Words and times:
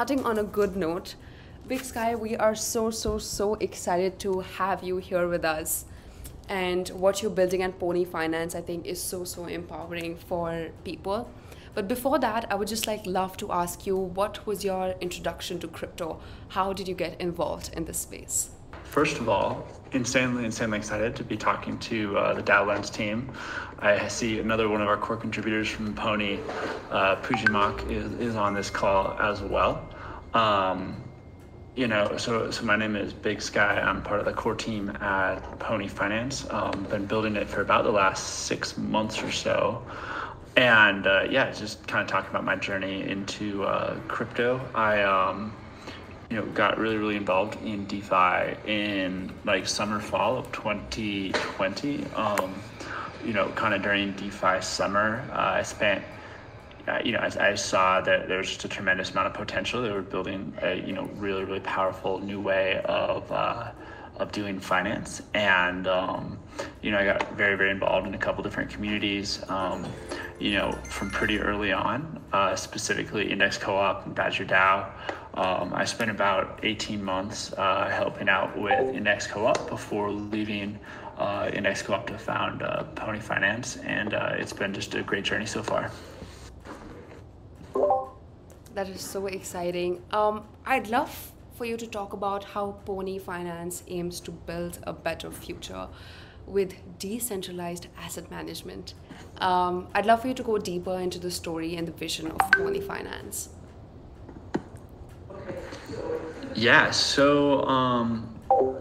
starting 0.00 0.24
on 0.24 0.38
a 0.38 0.42
good 0.42 0.76
note, 0.76 1.14
Big 1.68 1.84
Sky, 1.84 2.14
we 2.14 2.34
are 2.34 2.54
so, 2.54 2.90
so, 2.90 3.18
so 3.18 3.56
excited 3.56 4.18
to 4.18 4.40
have 4.40 4.82
you 4.82 4.96
here 4.96 5.28
with 5.28 5.44
us. 5.44 5.84
And 6.48 6.88
what 6.88 7.20
you're 7.20 7.30
building 7.30 7.60
at 7.62 7.78
Pony 7.78 8.06
Finance, 8.06 8.54
I 8.54 8.62
think, 8.62 8.86
is 8.86 8.98
so, 8.98 9.24
so 9.24 9.44
empowering 9.44 10.16
for 10.16 10.70
people. 10.84 11.30
But 11.74 11.86
before 11.86 12.18
that, 12.18 12.50
I 12.50 12.54
would 12.54 12.68
just 12.68 12.86
like 12.86 13.04
love 13.04 13.36
to 13.36 13.52
ask 13.52 13.86
you 13.86 13.94
what 13.94 14.46
was 14.46 14.64
your 14.64 14.94
introduction 15.02 15.58
to 15.58 15.68
crypto? 15.68 16.18
How 16.48 16.72
did 16.72 16.88
you 16.88 16.94
get 16.94 17.20
involved 17.20 17.68
in 17.74 17.84
this 17.84 17.98
space? 17.98 18.48
First 18.84 19.18
of 19.18 19.28
all, 19.28 19.68
insanely, 19.92 20.44
insanely 20.44 20.78
excited 20.78 21.14
to 21.14 21.22
be 21.22 21.36
talking 21.36 21.78
to 21.78 22.18
uh, 22.18 22.40
the 22.40 22.62
Lens 22.62 22.90
team. 22.90 23.30
I 23.78 24.08
see 24.08 24.40
another 24.40 24.68
one 24.68 24.82
of 24.82 24.88
our 24.88 24.96
core 24.96 25.16
contributors 25.16 25.68
from 25.68 25.94
Pony, 25.94 26.40
uh, 26.90 27.14
Pujimak, 27.22 27.88
is, 27.88 28.12
is 28.14 28.34
on 28.34 28.52
this 28.52 28.68
call 28.68 29.16
as 29.20 29.42
well. 29.42 29.88
Um, 30.34 31.02
you 31.76 31.86
know, 31.86 32.16
so 32.16 32.50
so 32.50 32.64
my 32.64 32.76
name 32.76 32.96
is 32.96 33.12
Big 33.12 33.40
Sky. 33.40 33.80
I'm 33.80 34.02
part 34.02 34.20
of 34.20 34.26
the 34.26 34.32
core 34.32 34.54
team 34.54 34.90
at 35.00 35.36
Pony 35.58 35.88
Finance. 35.88 36.46
Um, 36.50 36.84
been 36.84 37.06
building 37.06 37.36
it 37.36 37.48
for 37.48 37.60
about 37.60 37.84
the 37.84 37.92
last 37.92 38.44
six 38.46 38.76
months 38.76 39.22
or 39.22 39.30
so, 39.30 39.82
and 40.56 41.06
uh, 41.06 41.26
yeah, 41.30 41.50
just 41.50 41.86
kind 41.86 42.02
of 42.02 42.08
talking 42.08 42.30
about 42.30 42.44
my 42.44 42.56
journey 42.56 43.08
into 43.08 43.64
uh, 43.64 43.98
crypto. 44.08 44.60
I 44.74 45.02
um, 45.02 45.56
you 46.28 46.36
know 46.36 46.46
got 46.46 46.78
really 46.78 46.96
really 46.96 47.16
involved 47.16 47.60
in 47.64 47.86
DeFi 47.86 48.56
in 48.66 49.32
like 49.44 49.66
summer 49.66 50.00
fall 50.00 50.36
of 50.36 50.50
2020. 50.52 52.04
Um, 52.14 52.54
you 53.24 53.32
know, 53.32 53.48
kind 53.50 53.74
of 53.74 53.82
during 53.82 54.12
DeFi 54.12 54.60
summer, 54.60 55.24
uh, 55.32 55.58
I 55.58 55.62
spent 55.62 56.04
uh, 56.90 57.00
you 57.04 57.12
know, 57.12 57.18
I, 57.18 57.50
I, 57.50 57.54
saw 57.54 58.00
that 58.00 58.28
there 58.28 58.38
was 58.38 58.48
just 58.48 58.64
a 58.64 58.68
tremendous 58.68 59.10
amount 59.12 59.28
of 59.28 59.34
potential. 59.34 59.82
They 59.82 59.92
were 59.92 60.02
building 60.02 60.52
a, 60.60 60.74
you 60.74 60.92
know, 60.92 61.04
really, 61.14 61.44
really 61.44 61.60
powerful 61.60 62.18
new 62.18 62.40
way 62.40 62.80
of, 62.84 63.30
uh, 63.30 63.70
of 64.16 64.32
doing 64.32 64.58
finance. 64.58 65.22
And, 65.34 65.86
um, 65.86 66.38
you 66.82 66.90
know, 66.90 66.98
I 66.98 67.04
got 67.04 67.36
very, 67.36 67.56
very 67.56 67.70
involved 67.70 68.06
in 68.08 68.14
a 68.14 68.18
couple 68.18 68.42
different 68.42 68.70
communities, 68.70 69.42
um, 69.48 69.86
you 70.40 70.52
know, 70.54 70.72
from 70.88 71.10
pretty 71.10 71.38
early 71.38 71.72
on, 71.72 72.20
uh, 72.32 72.56
specifically 72.56 73.30
Index 73.30 73.56
Co-op 73.56 74.06
and 74.06 74.14
Badger 74.14 74.44
DAO. 74.44 74.90
Um, 75.34 75.72
I 75.72 75.84
spent 75.84 76.10
about 76.10 76.58
18 76.64 77.02
months 77.02 77.52
uh, 77.52 77.88
helping 77.88 78.28
out 78.28 78.58
with 78.58 78.94
Index 78.94 79.28
Co-op 79.28 79.68
before 79.68 80.10
leaving 80.10 80.78
uh, 81.18 81.50
Index 81.52 81.82
Co-op 81.82 82.08
to 82.08 82.18
found 82.18 82.62
uh, 82.62 82.82
Pony 82.96 83.20
Finance. 83.20 83.76
And 83.76 84.12
it's 84.12 84.52
been 84.52 84.74
just 84.74 84.94
a 84.94 85.02
great 85.02 85.24
journey 85.24 85.46
so 85.46 85.62
far. 85.62 85.92
That 88.74 88.88
is 88.88 89.00
so 89.00 89.26
exciting. 89.26 90.02
Um, 90.12 90.44
I'd 90.64 90.88
love 90.88 91.32
for 91.56 91.64
you 91.64 91.76
to 91.76 91.86
talk 91.86 92.12
about 92.12 92.44
how 92.44 92.76
Pony 92.84 93.18
Finance 93.18 93.82
aims 93.88 94.20
to 94.20 94.30
build 94.30 94.78
a 94.84 94.92
better 94.92 95.30
future 95.30 95.88
with 96.46 96.74
decentralized 96.98 97.88
asset 97.98 98.30
management. 98.30 98.94
Um, 99.38 99.88
I'd 99.94 100.06
love 100.06 100.22
for 100.22 100.28
you 100.28 100.34
to 100.34 100.42
go 100.42 100.58
deeper 100.58 100.98
into 100.98 101.18
the 101.18 101.30
story 101.30 101.76
and 101.76 101.86
the 101.86 101.92
vision 101.92 102.28
of 102.28 102.38
Pony 102.52 102.80
Finance. 102.80 103.50
Yeah, 106.54 106.90
so 106.90 107.62
um, 107.64 108.34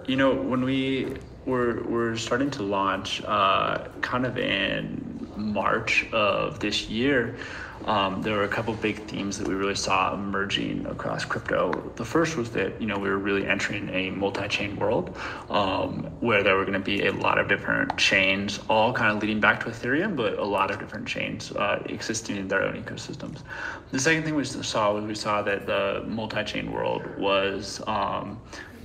you 0.08 0.16
know 0.16 0.34
when 0.34 0.64
we 0.64 1.16
were 1.46 1.84
were 1.84 2.16
starting 2.16 2.52
to 2.52 2.64
launch, 2.64 3.24
uh, 3.26 3.88
kind 4.02 4.26
of 4.26 4.38
in 4.38 5.28
March 5.36 6.08
of 6.12 6.60
this 6.60 6.90
year, 6.90 7.38
um, 7.86 8.22
there 8.22 8.36
were 8.36 8.44
a 8.44 8.50
couple 8.50 8.74
big 8.74 9.06
themes 9.08 9.38
that 9.38 9.48
we 9.48 9.54
really 9.54 9.76
saw 9.76 10.14
emerging 10.14 10.86
across 10.86 11.26
crypto. 11.26 11.72
The 11.96 12.06
first 12.06 12.38
was 12.38 12.52
that 12.52 12.80
you 12.82 12.88
know 12.88 12.98
we 12.98 13.10
were 13.10 13.18
really 13.18 13.48
entering 13.48 13.90
a 13.90 14.12
multi-chain 14.12 14.76
world 14.76 15.18
um, 15.50 16.04
where 16.20 16.44
there 16.44 16.56
were 16.56 16.66
going 16.66 16.74
to 16.74 16.80
be 16.80 17.06
a 17.06 17.14
lot 17.14 17.40
of 17.40 17.48
different 17.48 17.98
chains, 17.98 18.60
all 18.70 18.94
kind 18.94 19.16
of 19.16 19.22
leading 19.22 19.40
back 19.40 19.64
to 19.64 19.70
Ethereum, 19.70 20.16
but 20.16 20.38
a 20.38 20.46
lot 20.46 20.72
of 20.72 20.80
different 20.80 21.08
chains 21.08 21.52
uh, 21.54 21.82
existing 21.86 22.38
in 22.38 22.48
their 22.48 22.64
own 22.64 22.82
ecosystems. 22.82 23.40
The 23.92 24.00
second 24.00 24.24
thing 24.24 24.36
we 24.36 24.44
saw 24.44 24.94
was 24.94 25.06
we 25.06 25.16
saw 25.16 25.42
that 25.44 25.66
the 25.66 26.04
multi-chain 26.08 26.72
world 26.72 27.04
was 27.18 27.82
um, 27.88 28.40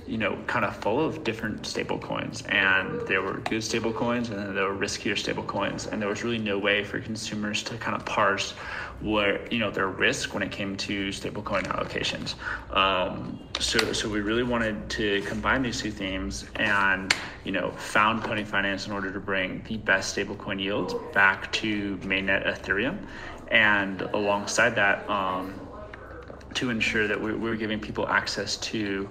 you 0.07 0.17
know, 0.19 0.37
kind 0.45 0.63
of 0.63 0.75
full 0.77 1.03
of 1.03 1.23
different 1.23 1.65
stable 1.65 1.97
coins. 1.97 2.43
And 2.43 3.01
there 3.07 3.21
were 3.21 3.37
good 3.39 3.63
stable 3.63 3.91
coins 3.91 4.29
and 4.29 4.37
then 4.37 4.55
there 4.55 4.67
were 4.67 4.75
riskier 4.75 5.17
stable 5.17 5.43
coins. 5.43 5.87
And 5.87 6.01
there 6.01 6.09
was 6.09 6.23
really 6.23 6.37
no 6.37 6.59
way 6.59 6.83
for 6.83 6.99
consumers 6.99 7.63
to 7.63 7.77
kind 7.77 7.95
of 7.95 8.05
parse 8.05 8.53
where, 9.01 9.47
you 9.49 9.59
know, 9.59 9.71
their 9.71 9.87
risk 9.87 10.33
when 10.33 10.43
it 10.43 10.51
came 10.51 10.75
to 10.77 11.09
stablecoin 11.09 11.63
allocations. 11.63 12.35
Um, 12.75 13.39
so, 13.59 13.93
so 13.93 14.09
we 14.09 14.21
really 14.21 14.43
wanted 14.43 14.89
to 14.91 15.21
combine 15.23 15.61
these 15.61 15.81
two 15.81 15.91
themes 15.91 16.45
and, 16.55 17.13
you 17.43 17.51
know, 17.51 17.71
found 17.71 18.23
Pony 18.23 18.43
Finance 18.43 18.87
in 18.87 18.93
order 18.93 19.11
to 19.11 19.19
bring 19.19 19.63
the 19.67 19.77
best 19.77 20.15
stablecoin 20.15 20.61
yields 20.61 20.93
back 21.13 21.51
to 21.53 21.97
mainnet 21.97 22.45
Ethereum. 22.47 22.97
And 23.49 24.01
alongside 24.01 24.75
that, 24.75 25.07
um, 25.09 25.59
to 26.55 26.69
ensure 26.69 27.07
that 27.07 27.21
we're, 27.21 27.37
we're 27.37 27.55
giving 27.55 27.79
people 27.79 28.07
access 28.07 28.57
to 28.57 29.09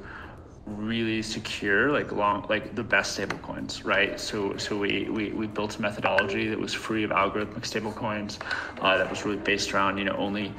really 0.67 1.21
secure 1.21 1.91
like 1.91 2.11
long 2.11 2.47
like 2.49 2.75
the 2.75 2.83
best 2.83 3.13
stable 3.13 3.37
coins 3.39 3.85
right 3.85 4.19
so 4.19 4.57
so 4.57 4.79
we, 4.79 5.09
we 5.11 5.31
we 5.33 5.47
built 5.47 5.79
a 5.79 5.83
methodology 5.83 6.49
that 6.49 6.59
was 6.59 6.73
free 6.73 7.05
of 7.05 7.11
algorithmic 7.11 7.67
stable 7.67 7.93
coins 7.93 8.39
uh, 8.81 8.97
that 8.97 9.09
was 9.11 9.27
really 9.27 9.37
based 9.37 9.75
around 9.75 9.99
you 9.99 10.05
know 10.05 10.17
only 10.17 10.55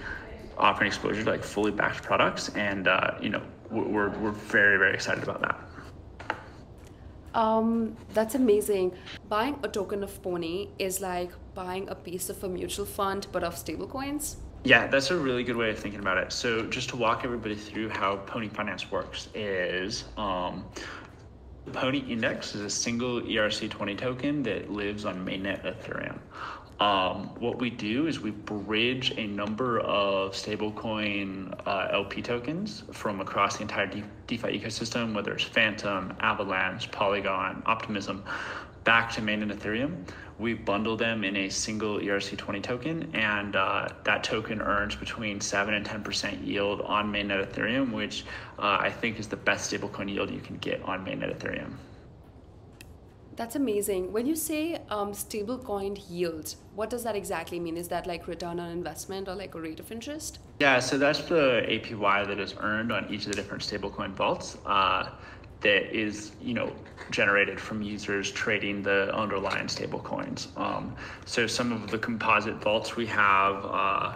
offering 0.57 0.87
exposure 0.87 1.23
to 1.23 1.29
like 1.29 1.43
fully 1.43 1.71
backed 1.71 2.03
products 2.03 2.49
and 2.49 2.87
uh, 2.87 3.15
you 3.19 3.29
know 3.29 3.41
we're, 3.71 4.09
we're 4.09 4.31
very 4.31 4.77
very 4.77 4.93
excited 4.93 5.23
about 5.23 5.41
that 5.41 5.59
um, 7.35 7.97
that's 8.13 8.33
amazing. 8.33 8.93
Buying 9.27 9.59
a 9.61 9.67
token 9.67 10.03
of 10.03 10.23
Pony 10.23 10.69
is 10.79 11.01
like 11.01 11.31
buying 11.53 11.89
a 11.89 11.95
piece 11.95 12.29
of 12.29 12.41
a 12.45 12.47
mutual 12.47 12.85
fund, 12.85 13.27
but 13.33 13.43
of 13.43 13.55
stablecoins. 13.55 14.37
Yeah, 14.65 14.87
that's 14.87 15.11
a 15.11 15.15
really 15.15 15.43
good 15.43 15.55
way 15.55 15.69
of 15.69 15.77
thinking 15.77 15.99
about 15.99 16.17
it. 16.17 16.31
So, 16.31 16.65
just 16.65 16.89
to 16.89 16.97
walk 16.97 17.23
everybody 17.23 17.53
through 17.53 17.89
how 17.89 18.17
Pony 18.25 18.49
Finance 18.49 18.89
works 18.89 19.29
is 19.35 20.05
um, 20.17 20.65
Pony 21.71 21.99
Index 21.99 22.55
is 22.55 22.61
a 22.61 22.69
single 22.71 23.21
ERC20 23.21 23.95
token 23.95 24.41
that 24.41 24.71
lives 24.71 25.05
on 25.05 25.23
mainnet 25.23 25.63
Ethereum. 25.63 26.17
Um, 26.83 27.35
what 27.39 27.59
we 27.59 27.69
do 27.69 28.07
is 28.07 28.19
we 28.19 28.31
bridge 28.31 29.13
a 29.17 29.27
number 29.27 29.81
of 29.81 30.33
stablecoin 30.33 31.53
uh, 31.67 31.89
LP 31.91 32.23
tokens 32.23 32.85
from 32.91 33.21
across 33.21 33.57
the 33.57 33.61
entire 33.61 33.85
De- 33.85 34.03
DeFi 34.25 34.59
ecosystem, 34.59 35.13
whether 35.13 35.31
it's 35.35 35.43
Fantom, 35.43 36.11
Avalanche, 36.21 36.89
Polygon, 36.89 37.61
Optimism, 37.67 38.23
back 38.83 39.11
to 39.13 39.21
mainnet 39.21 39.55
Ethereum 39.55 40.07
we 40.37 40.53
bundle 40.53 40.97
them 40.97 41.23
in 41.23 41.35
a 41.37 41.49
single 41.49 41.99
ERC20 41.99 42.61
token, 42.61 43.09
and 43.13 43.55
uh, 43.55 43.87
that 44.03 44.23
token 44.23 44.61
earns 44.61 44.95
between 44.95 45.39
7 45.39 45.73
and 45.73 45.85
10% 45.85 46.45
yield 46.45 46.81
on 46.81 47.11
mainnet 47.11 47.49
Ethereum, 47.49 47.91
which 47.91 48.25
uh, 48.59 48.77
I 48.79 48.89
think 48.89 49.19
is 49.19 49.27
the 49.27 49.37
best 49.37 49.71
stablecoin 49.71 50.09
yield 50.09 50.29
you 50.31 50.41
can 50.41 50.57
get 50.57 50.81
on 50.83 51.05
mainnet 51.05 51.37
Ethereum. 51.37 51.73
That's 53.35 53.57
amazing. 53.57 54.13
When 54.13 54.25
you 54.25 54.35
say 54.35 54.75
um, 54.89 55.11
stablecoin 55.11 56.01
yield, 56.09 56.55
what 56.73 56.89
does 56.89 57.03
that 57.03 57.17
exactly 57.17 57.59
mean? 57.59 57.75
Is 57.75 57.89
that 57.89 58.07
like 58.07 58.27
return 58.27 58.61
on 58.61 58.71
investment 58.71 59.27
or 59.27 59.35
like 59.35 59.55
a 59.55 59.61
rate 59.61 59.81
of 59.81 59.91
interest? 59.91 60.39
Yeah, 60.61 60.79
so 60.79 60.97
that's 60.97 61.21
the 61.23 61.65
APY 61.67 62.27
that 62.27 62.39
is 62.39 62.55
earned 62.59 62.93
on 62.93 63.07
each 63.09 63.25
of 63.25 63.31
the 63.31 63.35
different 63.35 63.61
stablecoin 63.61 64.11
vaults. 64.11 64.57
Uh, 64.65 65.09
that 65.61 65.95
is 65.95 66.31
you 66.41 66.53
know 66.53 66.71
generated 67.11 67.59
from 67.59 67.81
users 67.81 68.31
trading 68.31 68.83
the 68.83 69.13
underlying 69.15 69.67
stable 69.67 69.99
coins. 69.99 70.49
Um, 70.57 70.95
so 71.25 71.47
some 71.47 71.71
of 71.71 71.89
the 71.91 71.97
composite 71.97 72.55
vaults 72.55 72.95
we 72.95 73.05
have 73.07 73.65
uh, 73.65 74.15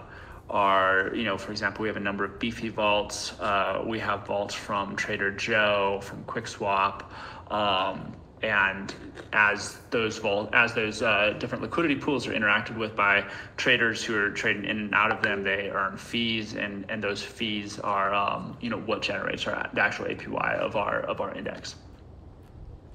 are 0.50 1.12
you 1.13 1.24
know 1.24 1.38
for 1.38 1.52
example 1.52 1.84
we 1.84 1.88
have 1.88 1.98
a 1.98 2.02
number 2.02 2.25
of 2.25 2.40
Beefy 2.40 2.69
vaults. 2.69 3.40
Uh, 3.40 3.84
we 3.86 4.00
have 4.00 4.25
vaults 4.25 4.54
from 4.54 4.96
Trader 4.96 5.31
Joe, 5.31 6.00
from 6.04 6.24
QuickSwap. 6.24 7.06
Um, 7.52 8.13
and 8.41 8.94
as 9.33 9.77
those 9.89 10.18
vol- 10.18 10.50
as 10.53 10.74
those 10.74 11.01
uh, 11.01 11.36
different 11.39 11.62
liquidity 11.62 11.95
pools 11.95 12.25
are 12.27 12.33
interacted 12.33 12.77
with 12.77 12.95
by 12.95 13.25
traders 13.57 14.03
who 14.03 14.15
are 14.18 14.30
trading 14.30 14.65
in 14.65 14.80
and 14.80 14.94
out 14.94 15.12
of 15.12 15.21
them, 15.21 15.44
they 15.44 15.69
earn 15.69 15.97
fees, 15.97 16.56
and, 16.56 16.86
and 16.89 17.03
those 17.03 17.21
fees 17.21 17.80
are 17.80 18.13
um, 18.13 18.57
you 18.62 18.69
know 18.69 18.80
what 18.80 19.01
generates 19.01 19.45
our 19.47 19.69
the 19.74 19.81
actual 19.81 20.06
APY 20.06 20.56
of 20.59 20.75
our 20.75 21.01
of 21.01 21.21
our 21.21 21.33
index. 21.36 21.75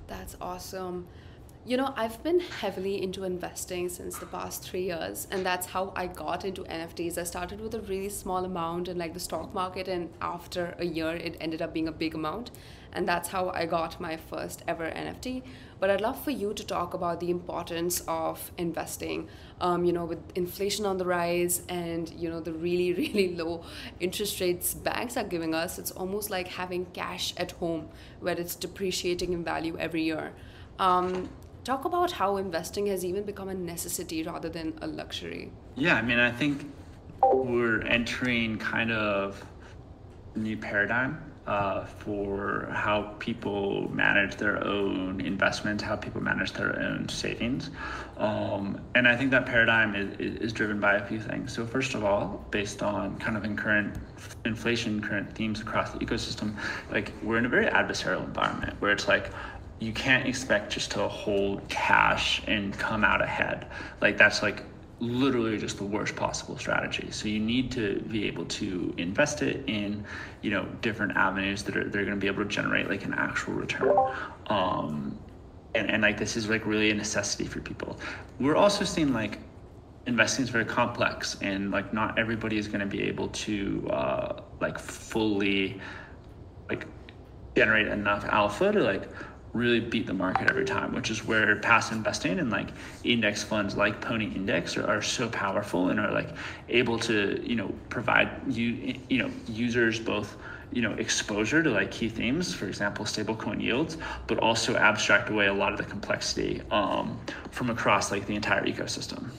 That's 0.06 0.37
awesome. 0.41 1.06
You 1.67 1.79
know, 1.79 1.94
I've 1.96 2.23
been 2.23 2.41
heavily 2.41 3.02
into 3.02 3.25
investing 3.25 3.88
since 3.88 4.19
the 4.19 4.26
past 4.26 4.62
three 4.62 4.82
years, 4.82 5.26
and 5.31 5.46
that's 5.46 5.67
how 5.67 5.94
I 5.96 6.08
got 6.08 6.44
into 6.44 6.62
NFTs. 6.64 7.17
I 7.17 7.25
started 7.25 7.58
with 7.58 7.75
a 7.75 7.81
really 7.81 8.11
small 8.11 8.44
amount 8.44 8.88
in 8.88 8.99
like 8.99 9.14
the 9.14 9.20
stock 9.20 9.55
market, 9.55 9.88
and 9.88 10.11
after 10.20 10.75
a 10.79 10.85
year, 10.85 11.17
it 11.17 11.38
ended 11.41 11.62
up 11.62 11.73
being 11.73 11.88
a 11.88 11.93
big 11.93 12.14
amount 12.14 12.50
and 12.94 13.06
that's 13.08 13.29
how 13.29 13.50
I 13.50 13.67
got 13.67 14.00
my 14.00 14.17
first 14.17 14.62
ever 14.69 14.85
NFT. 14.85 15.43
But 15.81 15.91
I'd 15.91 16.00
love 16.00 16.23
for 16.23 16.31
you 16.31 16.55
to 16.55 16.64
talk 16.64 16.94
about 16.94 17.20
the 17.20 17.31
importance 17.31 18.02
of 18.06 18.52
investing. 18.56 19.29
Um, 19.61 19.85
you 19.85 19.93
know, 19.93 20.05
with 20.05 20.20
inflation 20.37 20.87
on 20.87 20.96
the 20.96 21.05
rise 21.05 21.62
and 21.69 22.08
you 22.11 22.31
know 22.31 22.41
the 22.41 22.52
really 22.52 22.93
really 23.02 23.35
low 23.35 23.64
interest 24.00 24.41
rates 24.41 24.75
banks 24.75 25.17
are 25.17 25.25
giving 25.25 25.55
us, 25.55 25.79
it's 25.79 25.91
almost 25.91 26.31
like 26.31 26.49
having 26.49 26.87
cash 26.87 27.35
at 27.37 27.52
home 27.52 27.88
where 28.20 28.38
it's 28.38 28.55
depreciating 28.55 29.32
in 29.32 29.44
value 29.44 29.76
every 29.79 30.02
year. 30.02 30.32
Um, 30.79 31.29
talk 31.64 31.85
about 31.85 32.12
how 32.12 32.37
investing 32.37 32.87
has 32.87 33.05
even 33.05 33.25
become 33.25 33.49
a 33.49 33.55
necessity 33.55 34.23
rather 34.23 34.49
than 34.49 34.79
a 34.81 34.87
luxury. 34.87 35.50
Yeah, 35.76 35.96
I 35.96 36.02
mean, 36.02 36.19
I 36.19 36.31
think 36.31 36.70
we're 37.23 37.82
entering 37.82 38.58
kind 38.58 38.93
of 38.93 39.44
a 40.35 40.38
new 40.38 40.56
paradigm 40.56 41.34
uh, 41.46 41.85
for 41.85 42.69
how 42.73 43.14
people 43.19 43.91
manage 43.93 44.37
their 44.37 44.64
own 44.64 45.20
investments, 45.20 45.82
how 45.82 45.94
people 45.94 46.23
manage 46.23 46.52
their 46.52 46.79
own 46.79 47.08
savings. 47.08 47.70
Um, 48.17 48.81
and 48.94 49.06
I 49.06 49.17
think 49.17 49.31
that 49.32 49.44
paradigm 49.44 49.94
is, 49.94 50.17
is 50.19 50.52
driven 50.52 50.81
by 50.81 50.94
a 50.94 51.06
few 51.06 51.20
things. 51.20 51.52
So, 51.52 51.67
first 51.67 51.94
of 51.94 52.05
all, 52.05 52.46
based 52.50 52.82
on 52.82 53.19
kind 53.19 53.37
of 53.37 53.44
in 53.44 53.56
current 53.56 53.94
inflation, 54.46 55.02
current 55.02 55.35
themes 55.35 55.61
across 55.61 55.91
the 55.91 55.99
ecosystem, 55.99 56.55
like 56.91 57.12
we're 57.23 57.38
in 57.38 57.46
a 57.46 57.50
very 57.50 57.67
adversarial 57.67 58.25
environment 58.25 58.75
where 58.81 58.93
it's 58.93 59.08
like, 59.08 59.31
you 59.81 59.93
can't 59.93 60.26
expect 60.26 60.73
just 60.73 60.93
to 60.93 61.08
hold 61.08 61.69
cash 61.69 62.41
and 62.46 62.73
come 62.79 63.05
out 63.05 63.20
ahead. 63.20 63.67
Like 64.00 64.17
that's 64.17 64.43
like 64.43 64.62
literally 65.05 65.59
just 65.59 65.79
the 65.79 65.85
worst 65.85 66.17
possible 66.17 66.59
strategy. 66.59 67.11
So 67.11 67.29
you 67.29 67.41
need 67.41 67.71
to 67.73 68.01
be 68.01 68.27
able 68.27 68.45
to 68.47 68.95
invest 68.97 69.43
it 69.43 69.65
in, 69.69 70.05
you 70.43 70.51
know, 70.51 70.67
different 70.81 71.17
avenues 71.17 71.62
that 71.65 71.77
are 71.77 71.89
they're 71.89 72.05
going 72.05 72.19
to 72.19 72.21
be 72.21 72.27
able 72.27 72.43
to 72.43 72.49
generate 72.49 72.89
like 72.89 73.05
an 73.05 73.15
actual 73.15 73.55
return. 73.55 73.97
Um, 74.49 75.19
and, 75.75 75.91
and 75.91 76.03
like 76.03 76.19
this 76.19 76.37
is 76.37 76.49
like 76.49 76.67
really 76.67 76.91
a 76.91 76.95
necessity 76.95 77.45
for 77.45 77.61
people. 77.61 77.99
We're 78.39 78.56
also 78.56 78.85
seeing 78.85 79.12
like 79.12 79.39
investing 80.06 80.45
is 80.45 80.51
very 80.51 80.65
complex 80.65 81.37
and 81.41 81.71
like 81.71 81.93
not 81.93 82.19
everybody 82.19 82.59
is 82.59 82.69
going 82.69 82.81
to 82.81 82.87
be 82.87 83.03
able 83.03 83.29
to 83.29 83.89
uh, 83.91 84.41
like 84.61 84.79
fully 84.79 85.81
like 86.69 86.87
generate 87.56 87.89
enough 87.89 88.25
alpha 88.27 88.73
to 88.73 88.83
like 88.83 89.09
really 89.55 89.81
beat 89.81 90.06
the 90.06 90.12
market 90.12 90.51
every 90.51 90.65
time, 90.65 90.93
which 90.93 91.11
is 91.11 91.25
where 91.25 91.56
passive 91.56 91.97
investing 91.97 92.39
and 92.41 92.51
like 92.51 92.69
index 93.05 93.43
funds 93.43 93.77
like 93.77 94.01
Pony 94.01 94.27
Index 94.35 94.77
are, 94.77 94.87
are 94.87 95.01
so 95.01 95.29
powerful 95.29 95.89
and 95.89 95.99
are 95.99 96.12
like 96.12 96.31
able 96.69 96.99
to, 96.99 97.41
you 97.43 97.55
know, 97.55 97.73
provide 97.89 98.31
you, 98.53 98.95
you 99.09 99.19
know, 99.19 99.31
users 99.47 100.01
both, 100.01 100.37
you 100.73 100.83
know, 100.83 100.93
exposure 100.95 101.62
to 101.62 101.71
like 101.71 101.93
key 101.93 102.09
themes, 102.09 102.53
for 102.53 102.67
example, 102.67 103.05
stablecoin 103.05 103.62
yields, 103.62 103.97
but 104.27 104.39
also 104.39 104.77
abstract 104.77 105.31
away 105.31 105.47
a 105.47 105.55
lot 105.55 105.73
of 105.73 105.79
the 105.79 105.85
complexity 105.85 106.61
um, 106.73 107.19
from 107.53 107.71
across 107.71 108.11
like 108.11 108.27
the 108.27 108.35
entire 108.35 108.65
ecosystem. 108.67 109.31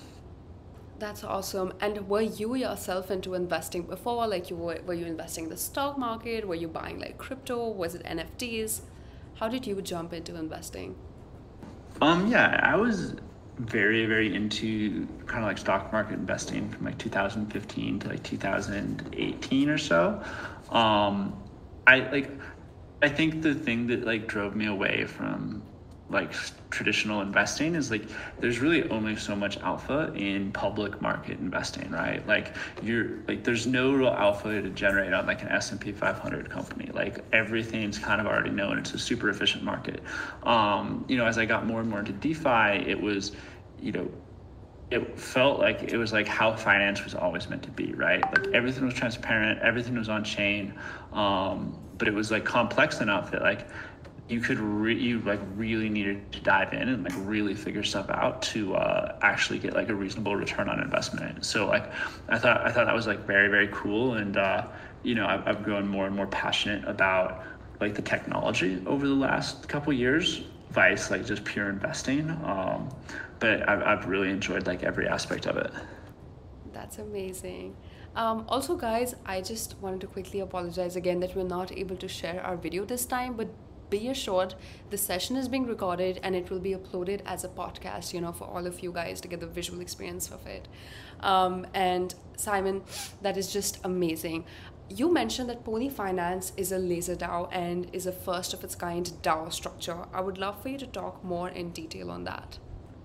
That's 0.97 1.25
awesome. 1.25 1.73
And 1.81 2.07
were 2.07 2.21
you 2.21 2.56
yourself 2.56 3.12
into 3.12 3.33
investing 3.33 3.81
before? 3.81 4.25
Like 4.27 4.50
you 4.50 4.56
were, 4.56 4.79
were 4.85 4.94
you 4.94 5.06
investing 5.06 5.44
in 5.44 5.50
the 5.50 5.57
stock 5.57 5.97
market? 5.97 6.47
Were 6.47 6.56
you 6.56 6.69
buying 6.69 7.00
like 7.00 7.17
crypto? 7.17 7.67
Was 7.67 7.95
it 7.95 8.03
NFTs? 8.06 8.79
How 9.35 9.49
did 9.49 9.67
you 9.67 9.81
jump 9.81 10.13
into 10.13 10.35
investing? 10.35 10.95
Um, 12.01 12.27
yeah, 12.27 12.59
I 12.63 12.75
was 12.75 13.15
very, 13.57 14.05
very 14.05 14.33
into 14.35 15.07
kind 15.27 15.43
of 15.43 15.47
like 15.47 15.57
stock 15.57 15.91
market 15.91 16.13
investing 16.15 16.69
from 16.69 16.85
like 16.85 16.97
2015 16.97 17.99
to 17.99 18.07
like 18.09 18.23
2018 18.23 19.69
or 19.69 19.77
so. 19.77 20.21
Um, 20.69 21.43
I 21.87 21.99
like, 22.11 22.31
I 23.01 23.09
think 23.09 23.41
the 23.41 23.53
thing 23.55 23.87
that 23.87 24.05
like 24.05 24.27
drove 24.27 24.55
me 24.55 24.65
away 24.65 25.05
from 25.05 25.63
like 26.09 26.33
traditional 26.69 27.21
investing 27.21 27.73
is 27.73 27.89
like 27.89 28.03
there's 28.39 28.59
really 28.59 28.87
only 28.89 29.15
so 29.15 29.35
much 29.35 29.57
alpha 29.57 30.13
in 30.15 30.51
public 30.51 31.01
market 31.01 31.39
investing 31.39 31.89
right? 31.89 32.25
Like 32.27 32.55
you're 32.83 33.19
like 33.27 33.43
there's 33.43 33.65
no 33.65 33.93
real 33.93 34.09
alpha 34.09 34.61
to 34.61 34.69
generate 34.69 35.13
on 35.13 35.25
like 35.25 35.41
an 35.41 35.49
s&p 35.49 35.91
500 35.91 36.49
company. 36.49 36.91
Like 36.93 37.23
everything's 37.33 37.97
kind 37.97 38.21
of 38.21 38.27
already 38.27 38.51
known. 38.51 38.77
It's 38.77 38.93
a 38.93 38.99
super 38.99 39.29
efficient 39.29 39.63
market. 39.63 40.01
Um, 40.43 41.05
you 41.07 41.17
know 41.17 41.25
as 41.25 41.37
i 41.37 41.45
got 41.45 41.65
more 41.65 41.81
and 41.81 41.89
more 41.89 41.99
into 41.99 42.13
defi 42.13 42.89
it 42.89 42.99
was 42.99 43.31
you 43.81 43.91
know 43.91 44.09
it 44.91 45.19
felt 45.19 45.59
like 45.59 45.81
it 45.91 45.97
was 45.97 46.13
like 46.13 46.27
how 46.27 46.55
finance 46.55 47.03
was 47.03 47.15
always 47.15 47.49
meant 47.49 47.63
to 47.63 47.71
be 47.71 47.93
right? 47.93 48.21
Like 48.21 48.53
everything 48.53 48.85
was 48.85 48.93
transparent 48.93 49.59
everything 49.61 49.97
was 49.97 50.09
on 50.09 50.23
chain 50.23 50.73
um, 51.13 51.79
but 51.97 52.07
it 52.07 52.13
was 52.13 52.29
like 52.29 52.45
complex 52.45 53.01
enough 53.01 53.31
that 53.31 53.41
like 53.41 53.67
you 54.27 54.39
could 54.39 54.60
re- 54.60 54.98
you 54.98 55.19
like 55.19 55.39
really 55.56 55.88
needed 55.88 56.31
to 56.31 56.39
dive 56.39 56.74
in 56.74 56.89
and 56.89 57.04
like 57.04 57.13
really 57.18 57.54
figure 57.54 57.83
stuff 57.83 58.10
out 58.10 58.42
to 58.42 58.75
uh, 58.75 59.18
actually 59.22 59.60
get 59.60 59.74
like 59.74 59.89
a 59.89 59.94
reasonable 59.94 60.36
return 60.36 60.68
on 60.68 60.80
investment. 60.80 61.45
So 61.45 61.68
like 61.68 61.92
I 62.30 62.39
thought 62.39 62.66
I 62.66 62.72
thought 62.72 62.86
that 62.86 62.95
was 62.95 63.06
like 63.06 63.25
very 63.27 63.50
very 63.50 63.69
cool. 63.72 64.16
And 64.16 64.38
uh, 64.38 64.68
you 65.04 65.13
know 65.13 65.27
I've, 65.27 65.48
I've 65.48 65.63
grown 65.63 65.88
more 65.88 66.07
and 66.07 66.16
more 66.16 66.27
passionate 66.27 66.88
about 66.88 67.44
like 67.80 67.94
the 67.94 68.01
technology 68.01 68.81
over 68.88 69.07
the 69.07 69.13
last 69.13 69.68
couple 69.68 69.94
years 69.94 70.44
vice 70.72 71.12
like 71.12 71.25
just 71.25 71.44
pure 71.45 71.69
investing. 71.69 72.30
Um, 72.44 72.89
but 73.39 73.68
I've, 73.69 73.83
I've 73.83 74.06
really 74.07 74.30
enjoyed 74.30 74.66
like 74.66 74.83
every 74.83 75.07
aspect 75.07 75.45
of 75.45 75.57
it. 75.57 75.72
That's 76.74 76.98
amazing. 76.98 77.75
Um, 78.16 78.45
also 78.48 78.77
guys 78.77 79.13
i 79.25 79.42
just 79.42 79.75
wanted 79.81 80.00
to 80.00 80.07
quickly 80.07 80.39
apologize 80.39 80.95
again 80.95 81.19
that 81.19 81.36
we're 81.36 81.44
not 81.44 81.74
able 81.74 81.98
to 81.98 82.07
share 82.07 82.42
our 82.45 82.56
video 82.56 82.86
this 82.86 83.06
time 83.06 83.33
but 83.33 83.50
be 83.89 84.07
assured 84.09 84.55
the 84.89 84.97
session 84.97 85.35
is 85.35 85.47
being 85.47 85.65
recorded 85.65 86.19
and 86.23 86.35
it 86.35 86.49
will 86.49 86.59
be 86.59 86.71
uploaded 86.71 87.21
as 87.25 87.43
a 87.43 87.49
podcast 87.49 88.13
you 88.13 88.21
know 88.21 88.31
for 88.31 88.45
all 88.45 88.65
of 88.65 88.79
you 88.81 88.91
guys 88.91 89.21
to 89.21 89.27
get 89.27 89.39
the 89.39 89.47
visual 89.47 89.81
experience 89.81 90.31
of 90.31 90.45
it. 90.47 90.67
Um, 91.21 91.67
and 91.73 92.13
simon 92.37 92.83
that 93.21 93.37
is 93.37 93.51
just 93.51 93.79
amazing. 93.83 94.45
You 94.89 95.11
mentioned 95.11 95.49
that 95.49 95.63
pony 95.63 95.89
finance 95.89 96.53
is 96.57 96.71
a 96.71 96.77
laser 96.77 97.15
dao 97.15 97.49
and 97.51 97.89
is 97.93 98.05
a 98.05 98.11
first 98.11 98.53
of 98.53 98.63
its 98.63 98.75
kind 98.75 99.11
dao 99.23 99.51
structure. 99.51 100.05
I 100.13 100.21
would 100.21 100.38
love 100.38 100.61
for 100.61 100.69
you 100.69 100.77
to 100.77 100.88
talk 100.88 101.23
more 101.23 101.49
in 101.49 101.71
detail 101.71 102.11
on 102.11 102.23
that. 102.25 102.59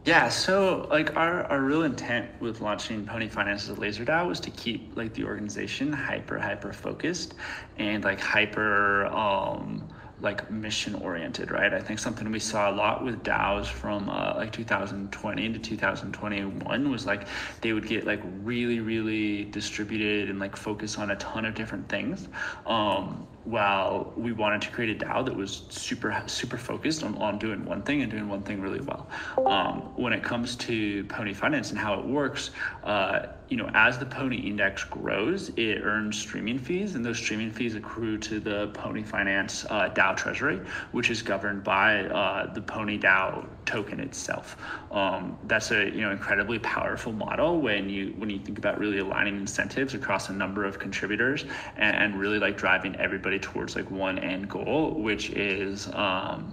Yeah, 0.07 0.31
so 0.31 0.87
like 0.91 1.15
our, 1.17 1.45
our 1.45 1.61
real 1.61 1.83
intent 1.83 2.31
with 2.41 2.63
launching 2.63 3.05
Pony 3.05 3.29
Finance 3.29 3.65
as 3.65 3.77
a 3.77 3.81
laser 3.81 4.03
DAO 4.03 4.29
was 4.29 4.41
to 4.41 4.51
keep 4.51 4.97
like 4.97 5.13
the 5.13 5.25
organization 5.25 5.93
hyper 5.93 6.39
hyper 6.39 6.73
focused 6.73 7.35
and 7.77 8.03
like 8.03 8.19
hyper 8.19 9.07
um 9.07 9.87
like 10.21 10.51
mission 10.51 10.95
oriented, 10.95 11.51
right? 11.51 11.73
I 11.73 11.81
think 11.81 11.99
something 11.99 12.31
we 12.31 12.39
saw 12.39 12.71
a 12.71 12.75
lot 12.75 13.05
with 13.05 13.23
DAOs 13.23 13.67
from 13.67 14.09
uh, 14.09 14.35
like 14.37 14.53
2020 14.53 15.53
to 15.53 15.59
2021 15.59 16.91
was 16.91 17.07
like 17.07 17.27
they 17.61 17.73
would 17.73 17.87
get 17.87 18.07
like 18.07 18.21
really, 18.43 18.81
really 18.81 19.45
distributed 19.45 20.29
and 20.29 20.39
like 20.39 20.57
focus 20.57 20.99
on 20.99 21.11
a 21.11 21.17
ton 21.17 21.45
of 21.45 21.55
different 21.55 21.89
things. 21.89 22.29
Um, 22.67 23.27
while 23.45 24.13
we 24.17 24.33
wanted 24.33 24.61
to 24.63 24.71
create 24.71 25.01
a 25.01 25.05
DAO 25.05 25.25
that 25.25 25.35
was 25.35 25.63
super 25.71 26.23
super 26.27 26.59
focused 26.59 27.03
on, 27.03 27.17
on 27.17 27.39
doing 27.39 27.65
one 27.65 27.83
thing 27.83 28.03
and 28.03 28.11
doing 28.11 28.29
one 28.29 28.43
thing 28.43 28.61
really 28.61 28.81
well. 28.81 29.09
Um, 29.47 29.81
when 29.97 30.13
it 30.13 30.23
comes 30.23 30.57
to 30.57 31.05
Pony 31.05 31.33
Finance 31.33 31.71
and 31.71 31.79
how 31.79 31.99
it 31.99 32.05
works, 32.05 32.51
uh, 32.85 33.27
you 33.49 33.57
know, 33.57 33.69
as 33.75 33.99
the 33.99 34.07
Pony 34.07 34.37
Index 34.37 34.85
grows, 34.85 35.49
it 35.57 35.81
earns 35.83 36.17
streaming 36.17 36.59
fees, 36.59 36.95
and 36.95 37.05
those 37.05 37.19
streaming 37.19 37.51
fees 37.51 37.75
accrue 37.75 38.17
to 38.19 38.39
the 38.39 38.69
Pony 38.69 39.03
Finance 39.03 39.67
uh, 39.71 39.89
DAO 39.89 40.17
treasury, 40.17 40.61
which 40.93 41.11
is 41.11 41.21
governed 41.21 41.65
by 41.65 42.05
uh, 42.05 42.53
the 42.53 42.63
Pony 42.63 42.99
DAO 42.99 43.47
token 43.67 43.99
itself. 44.01 44.57
Um, 44.93 45.37
that's 45.45 45.71
a 45.71 45.85
you 45.87 46.03
know 46.03 46.11
incredibly 46.11 46.59
powerful 46.59 47.13
model 47.13 47.61
when 47.61 47.89
you 47.89 48.15
when 48.19 48.31
you 48.31 48.39
think 48.39 48.59
about 48.59 48.79
really 48.79 48.99
aligning 48.99 49.37
incentives 49.37 49.95
across 49.95 50.29
a 50.29 50.33
number 50.33 50.65
of 50.65 50.79
contributors 50.79 51.45
and, 51.77 51.97
and 51.97 52.21
really 52.21 52.39
like 52.39 52.57
driving 52.57 52.95
everybody 52.97 53.30
everybody 53.31 53.53
towards 53.53 53.77
like 53.77 53.91
one 53.91 54.19
end 54.19 54.49
goal, 54.49 54.95
which 54.95 55.31
is, 55.31 55.89
um, 55.95 56.53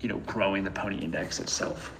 you 0.00 0.08
know, 0.08 0.18
growing 0.26 0.62
the 0.64 0.70
pony 0.70 0.98
index 0.98 1.40
itself. 1.40 1.92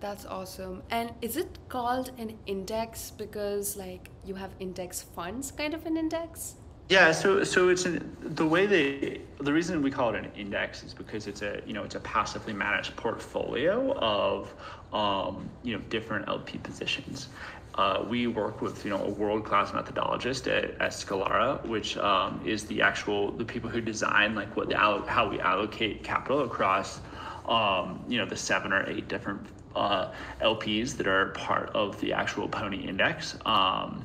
That's 0.00 0.24
awesome. 0.24 0.82
And 0.90 1.12
is 1.20 1.36
it 1.36 1.58
called 1.68 2.10
an 2.18 2.36
index 2.46 3.10
because 3.10 3.76
like 3.76 4.08
you 4.24 4.34
have 4.34 4.50
index 4.60 5.02
funds, 5.02 5.52
kind 5.52 5.74
of 5.74 5.86
an 5.86 5.96
index? 5.96 6.54
Yeah, 6.88 7.12
so 7.12 7.44
so 7.44 7.68
it's 7.68 7.84
an, 7.84 8.16
the 8.20 8.46
way 8.46 8.66
they 8.66 9.20
the 9.40 9.52
reason 9.52 9.82
we 9.82 9.90
call 9.90 10.14
it 10.14 10.24
an 10.24 10.30
index 10.36 10.82
is 10.82 10.92
because 10.94 11.26
it's 11.26 11.42
a 11.42 11.62
you 11.66 11.72
know 11.72 11.84
it's 11.84 11.94
a 11.94 12.00
passively 12.00 12.52
managed 12.52 12.96
portfolio 12.96 13.92
of 13.98 14.52
um, 14.92 15.48
you 15.62 15.74
know 15.74 15.82
different 15.88 16.28
LP 16.28 16.58
positions, 16.58 17.28
uh, 17.74 18.04
we 18.08 18.26
work 18.26 18.60
with 18.60 18.84
you 18.84 18.90
know 18.90 19.02
a 19.04 19.10
world 19.10 19.44
class 19.44 19.70
methodologist 19.70 20.46
at, 20.46 20.70
at 20.80 20.92
Scalara, 20.92 21.64
which 21.66 21.96
um, 21.96 22.40
is 22.44 22.66
the 22.66 22.82
actual 22.82 23.32
the 23.32 23.44
people 23.44 23.70
who 23.70 23.80
design 23.80 24.34
like 24.34 24.56
what 24.56 24.68
the 24.68 24.76
how 24.76 25.28
we 25.28 25.40
allocate 25.40 26.04
capital 26.04 26.42
across 26.42 27.00
um, 27.46 28.04
you 28.08 28.18
know 28.18 28.26
the 28.26 28.36
seven 28.36 28.72
or 28.72 28.88
eight 28.88 29.08
different 29.08 29.46
uh, 29.74 30.12
LPs 30.42 30.96
that 30.96 31.06
are 31.06 31.30
part 31.30 31.70
of 31.70 31.98
the 32.00 32.12
actual 32.12 32.48
Pony 32.48 32.86
Index. 32.86 33.36
Um, 33.46 34.04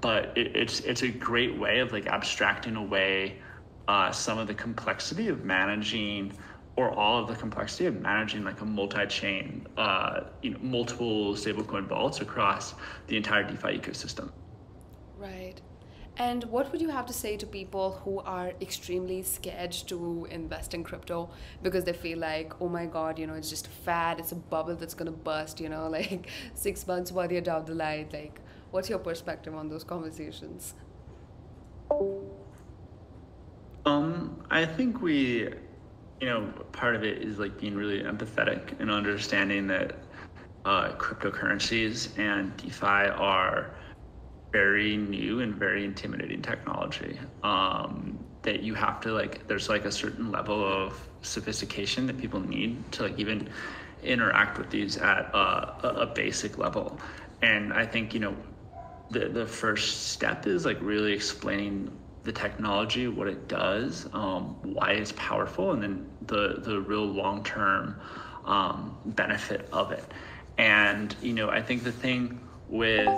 but 0.00 0.36
it, 0.36 0.56
it's 0.56 0.80
it's 0.80 1.02
a 1.02 1.08
great 1.08 1.56
way 1.56 1.78
of 1.78 1.92
like 1.92 2.06
abstracting 2.06 2.76
away 2.76 3.38
uh, 3.86 4.10
some 4.10 4.38
of 4.38 4.46
the 4.48 4.54
complexity 4.54 5.28
of 5.28 5.44
managing 5.44 6.32
or 6.76 6.90
all 6.90 7.22
of 7.22 7.28
the 7.28 7.34
complexity 7.34 7.86
of 7.86 8.00
managing 8.00 8.44
like 8.44 8.60
a 8.60 8.64
multi-chain, 8.64 9.66
uh, 9.76 10.22
you 10.42 10.50
know, 10.50 10.58
multiple 10.60 11.34
stablecoin 11.34 11.86
vaults 11.86 12.20
across 12.20 12.74
the 13.06 13.16
entire 13.16 13.44
DeFi 13.44 13.78
ecosystem. 13.78 14.30
Right. 15.16 15.60
And 16.16 16.44
what 16.44 16.70
would 16.70 16.80
you 16.80 16.90
have 16.90 17.06
to 17.06 17.12
say 17.12 17.36
to 17.36 17.46
people 17.46 18.00
who 18.04 18.20
are 18.20 18.52
extremely 18.60 19.22
scared 19.22 19.72
to 19.88 20.28
invest 20.30 20.72
in 20.72 20.84
crypto 20.84 21.28
because 21.62 21.82
they 21.84 21.92
feel 21.92 22.18
like, 22.18 22.52
oh 22.60 22.68
my 22.68 22.86
God, 22.86 23.18
you 23.18 23.26
know, 23.26 23.34
it's 23.34 23.50
just 23.50 23.66
a 23.66 23.70
fad, 23.70 24.20
it's 24.20 24.30
a 24.30 24.36
bubble 24.36 24.76
that's 24.76 24.94
gonna 24.94 25.10
burst, 25.10 25.60
you 25.60 25.68
know, 25.68 25.88
like 25.98 26.28
six 26.54 26.86
months 26.86 27.10
while 27.10 27.30
you're 27.30 27.40
down 27.40 27.64
the 27.64 27.74
line. 27.74 28.08
Like, 28.12 28.40
what's 28.70 28.88
your 28.88 29.00
perspective 29.00 29.54
on 29.54 29.68
those 29.68 29.82
conversations? 29.82 30.74
Um, 33.86 34.44
I 34.50 34.64
think 34.66 35.02
we, 35.02 35.50
you 36.24 36.30
know, 36.30 36.50
part 36.72 36.96
of 36.96 37.04
it 37.04 37.18
is 37.18 37.38
like 37.38 37.60
being 37.60 37.76
really 37.76 38.02
empathetic 38.02 38.80
and 38.80 38.90
understanding 38.90 39.66
that 39.66 39.98
uh, 40.64 40.92
cryptocurrencies 40.92 42.18
and 42.18 42.56
DeFi 42.56 43.10
are 43.10 43.74
very 44.50 44.96
new 44.96 45.40
and 45.40 45.54
very 45.54 45.84
intimidating 45.84 46.40
technology. 46.40 47.20
Um, 47.42 48.24
that 48.40 48.62
you 48.62 48.72
have 48.72 49.02
to 49.02 49.12
like 49.12 49.46
there's 49.48 49.68
like 49.68 49.84
a 49.84 49.92
certain 49.92 50.30
level 50.30 50.64
of 50.64 51.06
sophistication 51.20 52.06
that 52.06 52.16
people 52.16 52.40
need 52.40 52.90
to 52.92 53.02
like 53.02 53.18
even 53.18 53.50
interact 54.02 54.56
with 54.56 54.70
these 54.70 54.96
at 54.96 55.30
a, 55.34 55.88
a 56.04 56.06
basic 56.06 56.56
level. 56.56 56.98
And 57.42 57.74
i 57.74 57.84
think 57.84 58.14
you 58.14 58.20
know 58.20 58.34
the, 59.10 59.28
the 59.28 59.46
first 59.46 60.08
step 60.08 60.46
is 60.46 60.64
like 60.64 60.78
really 60.80 61.12
explaining 61.12 62.03
the 62.24 62.32
technology 62.32 63.06
what 63.08 63.28
it 63.28 63.48
does 63.48 64.08
um, 64.12 64.56
why 64.62 64.92
it's 64.92 65.12
powerful 65.12 65.72
and 65.72 65.82
then 65.82 66.10
the 66.26 66.56
the 66.58 66.80
real 66.80 67.06
long-term 67.06 68.00
um, 68.44 68.96
benefit 69.06 69.68
of 69.72 69.92
it 69.92 70.04
and 70.58 71.16
you 71.22 71.32
know 71.32 71.48
i 71.50 71.60
think 71.60 71.84
the 71.84 71.92
thing 71.92 72.40
with 72.68 73.08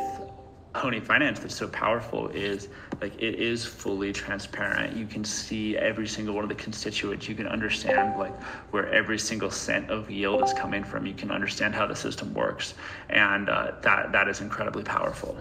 Pony 0.76 1.00
Finance 1.00 1.40
that's 1.40 1.56
so 1.56 1.68
powerful 1.68 2.28
is 2.28 2.68
like 3.00 3.14
it 3.14 3.36
is 3.36 3.64
fully 3.64 4.12
transparent. 4.12 4.94
You 4.94 5.06
can 5.06 5.24
see 5.24 5.74
every 5.76 6.06
single 6.06 6.34
one 6.34 6.44
of 6.44 6.50
the 6.50 6.54
constituents. 6.54 7.26
You 7.26 7.34
can 7.34 7.46
understand 7.46 8.18
like 8.18 8.38
where 8.72 8.92
every 8.92 9.18
single 9.18 9.50
cent 9.50 9.90
of 9.90 10.10
yield 10.10 10.44
is 10.44 10.52
coming 10.52 10.84
from. 10.84 11.06
You 11.06 11.14
can 11.14 11.30
understand 11.30 11.74
how 11.74 11.86
the 11.86 11.96
system 11.96 12.34
works, 12.34 12.74
and 13.08 13.48
uh, 13.48 13.72
that 13.80 14.12
that 14.12 14.28
is 14.28 14.42
incredibly 14.42 14.82
powerful. 14.82 15.38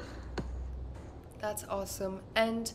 That's 1.42 1.66
awesome. 1.66 2.22
And 2.38 2.72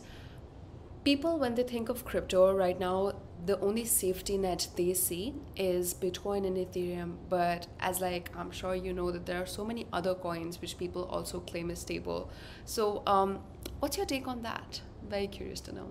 people, 1.03 1.39
when 1.39 1.55
they 1.55 1.63
think 1.63 1.89
of 1.89 2.05
crypto 2.05 2.53
right 2.53 2.79
now, 2.79 3.13
the 3.45 3.59
only 3.59 3.85
safety 3.85 4.37
net 4.37 4.67
they 4.75 4.93
see 4.93 5.33
is 5.55 5.93
bitcoin 5.93 6.45
and 6.45 6.57
ethereum. 6.57 7.15
But 7.27 7.67
as 7.79 7.99
like 7.99 8.29
i'm 8.35 8.51
sure 8.51 8.75
you 8.75 8.93
know 8.93 9.11
that 9.11 9.25
there 9.25 9.41
are 9.41 9.47
so 9.47 9.65
many 9.65 9.87
other 9.91 10.13
coins 10.13 10.61
which 10.61 10.77
people 10.77 11.05
also 11.05 11.39
claim 11.39 11.71
is 11.71 11.79
stable. 11.79 12.29
So 12.65 13.01
um, 13.07 13.39
what's 13.79 13.97
your 13.97 14.05
take 14.05 14.27
on 14.27 14.43
that? 14.43 14.81
Very 15.07 15.27
curious 15.27 15.59
to 15.61 15.73
know. 15.73 15.87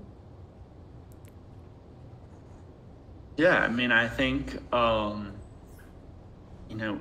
Yeah 3.37 3.61
i 3.61 3.69
mean 3.69 3.91
i 3.91 4.07
think 4.07 4.59
um, 4.73 5.33
you 6.69 6.77
know 6.77 7.01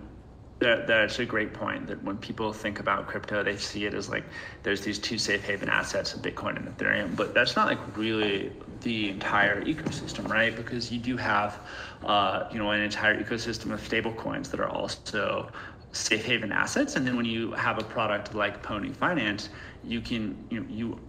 that, 0.59 0.87
that's 0.87 1.19
a 1.19 1.25
great 1.25 1.53
point 1.53 1.87
that 1.87 2.03
when 2.03 2.17
people 2.17 2.51
think 2.51 2.79
about 2.79 3.07
crypto, 3.07 3.43
they 3.43 3.55
see 3.55 3.85
it 3.85 3.93
as 3.93 4.09
like 4.09 4.25
there's 4.63 4.81
these 4.81 4.99
two 4.99 5.17
safe 5.17 5.43
haven 5.43 5.69
assets 5.69 6.13
of 6.13 6.21
Bitcoin 6.21 6.57
and 6.57 6.67
Ethereum, 6.67 7.15
but 7.15 7.33
that's 7.33 7.55
not 7.55 7.67
like 7.67 7.97
really 7.97 8.51
the 8.81 9.09
entire 9.09 9.63
ecosystem, 9.63 10.27
right? 10.27 10.55
Because 10.55 10.91
you 10.91 10.99
do 10.99 11.15
have, 11.15 11.61
uh, 12.03 12.43
you 12.51 12.59
know, 12.59 12.71
an 12.71 12.81
entire 12.81 13.21
ecosystem 13.23 13.71
of 13.71 13.79
stable 13.81 14.13
coins 14.13 14.49
that 14.49 14.59
are 14.59 14.69
also 14.69 15.49
safe 15.93 16.25
haven 16.25 16.51
assets. 16.51 16.97
And 16.97 17.07
then 17.07 17.15
when 17.15 17.25
you 17.25 17.51
have 17.53 17.79
a 17.79 17.83
product 17.83 18.35
like 18.35 18.61
Pony 18.61 18.91
Finance, 18.91 19.49
you 19.81 20.01
can, 20.01 20.45
you 20.49 20.59
know, 20.59 20.65
you 20.69 20.99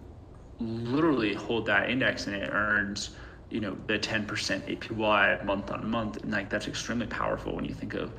literally 0.59 1.33
hold 1.33 1.65
that 1.65 1.89
index 1.89 2.27
and 2.27 2.35
it 2.35 2.49
earns 2.53 3.11
you 3.49 3.59
know 3.59 3.75
the 3.87 3.99
10% 3.99 4.25
apy 4.25 5.43
month 5.43 5.71
on 5.71 5.89
month 5.89 6.23
and 6.23 6.31
like 6.31 6.49
that's 6.49 6.67
extremely 6.67 7.07
powerful 7.07 7.53
when 7.55 7.65
you 7.65 7.73
think 7.73 7.93
of 7.95 8.13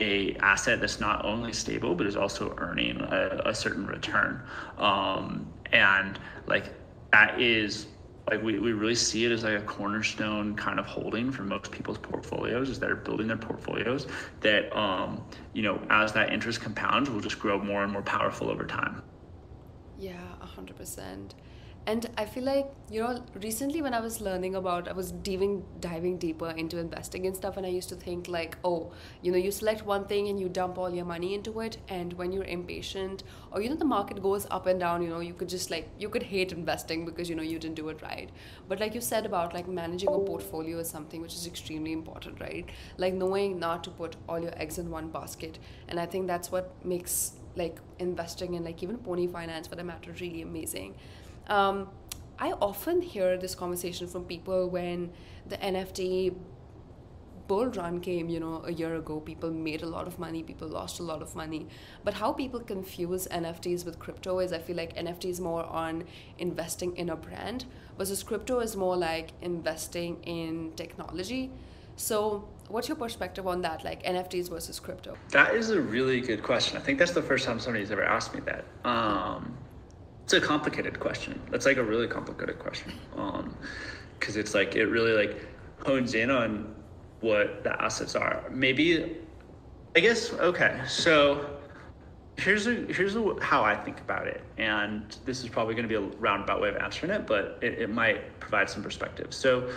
a 0.00 0.34
asset 0.36 0.80
that's 0.80 1.00
not 1.00 1.24
only 1.24 1.52
stable 1.52 1.94
but 1.94 2.06
is 2.06 2.16
also 2.16 2.54
earning 2.58 3.00
a, 3.00 3.42
a 3.46 3.54
certain 3.54 3.86
return. 3.86 4.42
Um, 4.78 5.52
and 5.72 6.18
like 6.46 6.72
that 7.12 7.40
is 7.40 7.86
like 8.30 8.42
we, 8.42 8.58
we 8.58 8.72
really 8.72 8.94
see 8.94 9.24
it 9.24 9.32
as 9.32 9.42
like 9.44 9.58
a 9.58 9.62
cornerstone 9.62 10.54
kind 10.54 10.78
of 10.78 10.86
holding 10.86 11.30
for 11.30 11.42
most 11.42 11.70
people's 11.72 11.98
portfolios 11.98 12.70
as 12.70 12.78
they're 12.78 12.94
building 12.94 13.26
their 13.26 13.36
portfolios 13.36 14.06
that 14.40 14.74
um, 14.76 15.22
you 15.52 15.62
know 15.62 15.80
as 15.90 16.12
that 16.12 16.32
interest 16.32 16.60
compounds 16.60 17.10
will 17.10 17.20
just 17.20 17.38
grow 17.38 17.62
more 17.62 17.82
and 17.82 17.92
more 17.92 18.02
powerful 18.02 18.48
over 18.48 18.64
time. 18.64 19.02
Yeah 19.98 20.34
100% 20.42 21.32
and 21.84 22.08
i 22.16 22.24
feel 22.24 22.44
like 22.44 22.66
you 22.90 23.00
know 23.00 23.20
recently 23.42 23.82
when 23.82 23.92
i 23.92 23.98
was 23.98 24.20
learning 24.20 24.54
about 24.54 24.86
i 24.88 24.92
was 24.92 25.10
diving 25.10 25.64
diving 25.80 26.16
deeper 26.16 26.50
into 26.50 26.78
investing 26.78 27.26
and 27.26 27.34
stuff 27.34 27.56
and 27.56 27.66
i 27.66 27.68
used 27.68 27.88
to 27.88 27.96
think 27.96 28.28
like 28.28 28.56
oh 28.62 28.92
you 29.20 29.32
know 29.32 29.38
you 29.38 29.50
select 29.50 29.84
one 29.84 30.04
thing 30.06 30.28
and 30.28 30.38
you 30.38 30.48
dump 30.48 30.78
all 30.78 30.90
your 30.94 31.04
money 31.04 31.34
into 31.34 31.58
it 31.58 31.78
and 31.88 32.12
when 32.12 32.30
you're 32.30 32.44
impatient 32.44 33.24
or 33.50 33.60
you 33.60 33.68
know 33.68 33.74
the 33.74 33.84
market 33.84 34.22
goes 34.22 34.46
up 34.50 34.66
and 34.66 34.78
down 34.78 35.02
you 35.02 35.08
know 35.08 35.18
you 35.20 35.34
could 35.34 35.48
just 35.48 35.70
like 35.70 35.88
you 35.98 36.08
could 36.08 36.22
hate 36.22 36.52
investing 36.52 37.04
because 37.04 37.28
you 37.28 37.34
know 37.34 37.42
you 37.42 37.58
didn't 37.58 37.74
do 37.74 37.88
it 37.88 38.00
right. 38.02 38.30
But 38.68 38.80
like 38.80 38.94
you 38.94 39.00
said 39.00 39.26
about 39.26 39.52
like 39.54 39.68
managing 39.68 40.08
a 40.08 40.18
portfolio 40.18 40.78
is 40.78 40.88
something 40.88 41.20
which 41.20 41.34
is 41.34 41.46
extremely 41.46 41.92
important 41.92 42.40
right? 42.40 42.68
Like 42.96 43.14
knowing 43.14 43.58
not 43.58 43.84
to 43.84 43.90
put 43.90 44.16
all 44.28 44.40
your 44.40 44.52
eggs 44.56 44.78
in 44.78 44.90
one 44.90 45.08
basket. 45.08 45.58
And 45.88 45.98
i 46.00 46.06
think 46.06 46.26
that's 46.26 46.50
what 46.50 46.72
makes 46.84 47.32
like 47.56 47.76
investing 47.98 48.54
in 48.54 48.64
like 48.64 48.82
even 48.82 48.96
pony 48.98 49.26
finance 49.26 49.66
for 49.66 49.76
that 49.76 49.84
matter 49.84 50.10
really 50.20 50.40
amazing 50.40 50.94
um, 51.52 51.88
I 52.38 52.52
often 52.52 53.02
hear 53.02 53.36
this 53.36 53.54
conversation 53.54 54.06
from 54.08 54.24
people 54.24 54.68
when 54.68 55.12
the 55.46 55.58
NFT 55.58 56.34
bull 57.46 57.66
run 57.66 58.00
came, 58.00 58.28
you 58.30 58.40
know, 58.40 58.62
a 58.64 58.72
year 58.72 58.94
ago. 58.96 59.20
People 59.20 59.50
made 59.50 59.82
a 59.82 59.86
lot 59.86 60.06
of 60.06 60.18
money, 60.18 60.42
people 60.42 60.68
lost 60.68 60.98
a 61.00 61.02
lot 61.02 61.20
of 61.20 61.36
money. 61.36 61.66
But 62.04 62.14
how 62.14 62.32
people 62.32 62.60
confuse 62.60 63.28
NFTs 63.28 63.84
with 63.84 63.98
crypto 63.98 64.38
is 64.38 64.52
I 64.52 64.58
feel 64.58 64.76
like 64.76 64.96
NFT 64.96 65.26
is 65.26 65.40
more 65.40 65.64
on 65.64 66.04
investing 66.38 66.96
in 66.96 67.10
a 67.10 67.16
brand, 67.16 67.66
versus 67.98 68.22
crypto 68.22 68.60
is 68.60 68.74
more 68.74 68.96
like 68.96 69.32
investing 69.42 70.22
in 70.22 70.72
technology. 70.76 71.50
So, 71.96 72.48
what's 72.68 72.88
your 72.88 72.96
perspective 72.96 73.46
on 73.46 73.60
that, 73.62 73.84
like 73.84 74.02
NFTs 74.04 74.48
versus 74.48 74.80
crypto? 74.80 75.16
That 75.30 75.54
is 75.54 75.68
a 75.68 75.80
really 75.80 76.22
good 76.22 76.42
question. 76.42 76.78
I 76.78 76.80
think 76.80 76.98
that's 76.98 77.12
the 77.12 77.22
first 77.22 77.44
time 77.44 77.60
somebody's 77.60 77.90
ever 77.90 78.02
asked 78.02 78.34
me 78.34 78.40
that. 78.40 78.64
Um, 78.88 79.58
it's 80.32 80.44
a 80.44 80.46
complicated 80.46 80.98
question. 80.98 81.38
That's 81.50 81.66
like 81.66 81.76
a 81.76 81.84
really 81.84 82.06
complicated 82.06 82.58
question. 82.58 82.92
Um, 83.16 83.54
because 84.18 84.36
it's 84.36 84.54
like 84.54 84.76
it 84.76 84.86
really 84.86 85.12
like 85.12 85.46
hones 85.84 86.14
in 86.14 86.30
on 86.30 86.74
what 87.20 87.64
the 87.64 87.82
assets 87.82 88.14
are. 88.14 88.44
Maybe, 88.50 89.16
I 89.94 90.00
guess. 90.00 90.32
Okay, 90.32 90.80
so 90.88 91.58
here's 92.38 92.66
a, 92.66 92.86
here's 92.92 93.16
a, 93.16 93.34
how 93.42 93.62
I 93.62 93.74
think 93.74 94.00
about 94.00 94.26
it, 94.26 94.42
and 94.56 95.16
this 95.26 95.42
is 95.42 95.48
probably 95.48 95.74
going 95.74 95.88
to 95.88 95.88
be 95.88 95.96
a 95.96 96.16
roundabout 96.18 96.62
way 96.62 96.68
of 96.68 96.76
answering 96.76 97.10
it, 97.10 97.26
but 97.26 97.58
it, 97.60 97.80
it 97.80 97.90
might 97.90 98.38
provide 98.40 98.70
some 98.70 98.82
perspective. 98.82 99.34
So, 99.34 99.70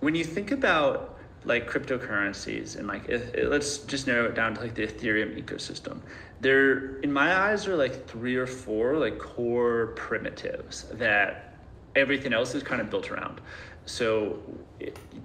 when 0.00 0.14
you 0.14 0.24
think 0.24 0.52
about 0.52 1.18
like 1.44 1.68
cryptocurrencies 1.68 2.76
and 2.76 2.86
like 2.86 3.08
it, 3.08 3.34
it, 3.34 3.50
let's 3.50 3.78
just 3.78 4.06
narrow 4.06 4.26
it 4.26 4.34
down 4.34 4.54
to 4.54 4.60
like 4.60 4.74
the 4.74 4.86
Ethereum 4.86 5.42
ecosystem 5.42 6.00
there 6.40 6.98
in 7.00 7.12
my 7.12 7.34
eyes 7.34 7.66
are 7.66 7.76
like 7.76 8.06
three 8.06 8.36
or 8.36 8.46
four 8.46 8.96
like 8.96 9.18
core 9.18 9.88
primitives 9.96 10.84
that 10.92 11.58
everything 11.96 12.32
else 12.32 12.54
is 12.54 12.62
kind 12.62 12.80
of 12.80 12.90
built 12.90 13.10
around. 13.10 13.40
So 13.86 14.38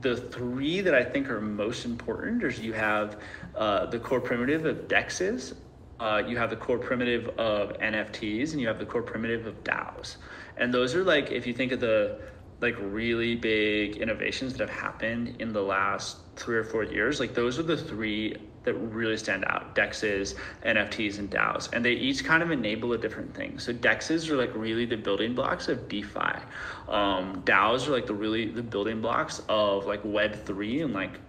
the 0.01 0.15
three 0.15 0.81
that 0.81 0.95
i 0.95 1.03
think 1.03 1.29
are 1.29 1.41
most 1.41 1.85
important 1.85 2.43
is 2.43 2.59
you 2.59 2.73
have 2.73 3.19
uh, 3.55 3.85
the 3.87 3.99
core 3.99 4.21
primitive 4.21 4.65
of 4.65 4.87
dexes 4.87 5.55
uh, 5.99 6.21
you 6.27 6.37
have 6.37 6.49
the 6.49 6.55
core 6.55 6.77
primitive 6.77 7.27
of 7.37 7.77
nfts 7.79 8.51
and 8.51 8.61
you 8.61 8.67
have 8.67 8.79
the 8.79 8.85
core 8.85 9.03
primitive 9.03 9.45
of 9.45 9.63
daos. 9.63 10.17
And 10.57 10.73
those 10.73 10.95
are 10.95 11.03
like 11.03 11.31
if 11.31 11.47
you 11.47 11.53
think 11.53 11.71
of 11.71 11.79
the 11.79 12.19
like 12.61 12.75
really 12.79 13.35
big 13.35 13.97
innovations 13.97 14.53
that 14.53 14.67
have 14.67 14.77
happened 14.77 15.35
in 15.39 15.53
the 15.53 15.61
last 15.61 16.17
three 16.35 16.57
or 16.57 16.63
four 16.63 16.83
years 16.83 17.19
like 17.19 17.33
those 17.33 17.59
are 17.59 17.63
the 17.63 17.77
three 17.77 18.35
that 18.63 18.73
really 18.75 19.17
stand 19.17 19.45
out 19.45 19.75
dexes 19.75 20.35
nfts 20.65 21.19
and 21.19 21.29
daos. 21.29 21.69
And 21.73 21.83
they 21.83 21.93
each 21.93 22.23
kind 22.23 22.43
of 22.43 22.51
enable 22.51 22.93
a 22.93 22.97
different 22.97 23.33
thing. 23.33 23.59
So 23.59 23.73
dexes 23.73 24.29
are 24.29 24.37
like 24.37 24.53
really 24.55 24.85
the 24.85 24.97
building 24.97 25.33
blocks 25.33 25.67
of 25.67 25.87
defi. 25.87 26.39
Um, 26.87 27.41
daos 27.45 27.87
are 27.87 27.91
like 27.91 28.07
the 28.07 28.13
really 28.13 28.49
the 28.49 28.63
building 28.63 29.01
blocks 29.01 29.41
of 29.49 29.85
like 29.85 30.01
web 30.03 30.45
3 30.45 30.81
and 30.81 30.93
like 30.93 31.19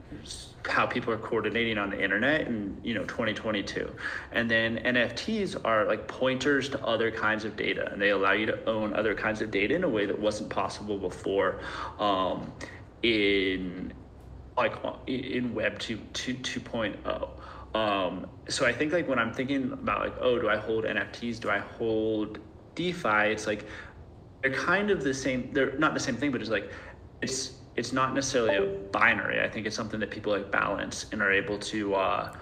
how 0.67 0.87
people 0.87 1.13
are 1.13 1.19
coordinating 1.19 1.77
on 1.77 1.91
the 1.91 2.03
internet 2.03 2.43
in 2.43 2.77
you 2.83 2.95
know 2.95 3.05
2022 3.05 3.91
and 4.33 4.51
then 4.51 4.79
nfts 4.79 5.61
are 5.65 5.85
like 5.87 6.07
pointers 6.09 6.69
to 6.69 6.83
other 6.85 7.11
kinds 7.11 7.45
of 7.45 7.57
data 7.57 7.91
and 7.93 8.01
they 8.01 8.11
allow 8.11 8.33
you 8.33 8.47
to 8.47 8.65
own 8.69 8.95
other 8.95 9.15
kinds 9.15 9.43
of 9.43 9.51
data 9.51 9.75
in 9.75 9.85
a 9.85 9.89
way 9.89 10.07
that 10.07 10.19
wasn't 10.19 10.49
possible 10.49 10.99
before 10.99 11.61
um, 11.99 12.51
in 13.03 13.93
like 14.57 14.75
in 15.07 15.55
Web 15.55 15.79
2, 15.79 15.97
2 16.13 16.35
2.0. 16.35 17.29
Um, 17.75 18.27
so 18.49 18.67
I 18.67 18.73
think 18.73 18.93
like 18.93 19.09
when 19.09 19.19
I'm 19.19 19.33
thinking 19.33 19.73
about 19.73 20.01
like, 20.01 20.15
oh, 20.21 20.39
do 20.39 20.49
I 20.49 20.57
hold 20.57 20.85
NFTs? 20.85 21.41
Do 21.41 21.51
I 21.51 21.59
hold 21.59 22.39
DeFi? 22.77 23.33
It's 23.33 23.47
like 23.47 23.67
they're 24.43 24.53
kind 24.53 24.91
of 24.91 25.03
the 25.03 25.13
same. 25.15 25.51
They're 25.53 25.77
not 25.79 25.95
the 25.95 26.01
same 26.01 26.17
thing, 26.17 26.31
but 26.31 26.41
it's 26.41 26.51
like 26.51 26.71
it's 27.21 27.53
it's 27.77 27.93
not 27.93 28.15
necessarily 28.15 28.57
a 28.57 28.79
binary. 28.93 29.41
I 29.41 29.49
think 29.49 29.67
it's 29.67 29.75
something 29.75 29.99
that 30.01 30.11
people 30.11 30.33
like 30.33 30.53
balance 30.53 31.07
and 31.11 31.21
are 31.21 31.33
able 31.33 31.59
to 31.59 31.95
uh, 31.95 32.33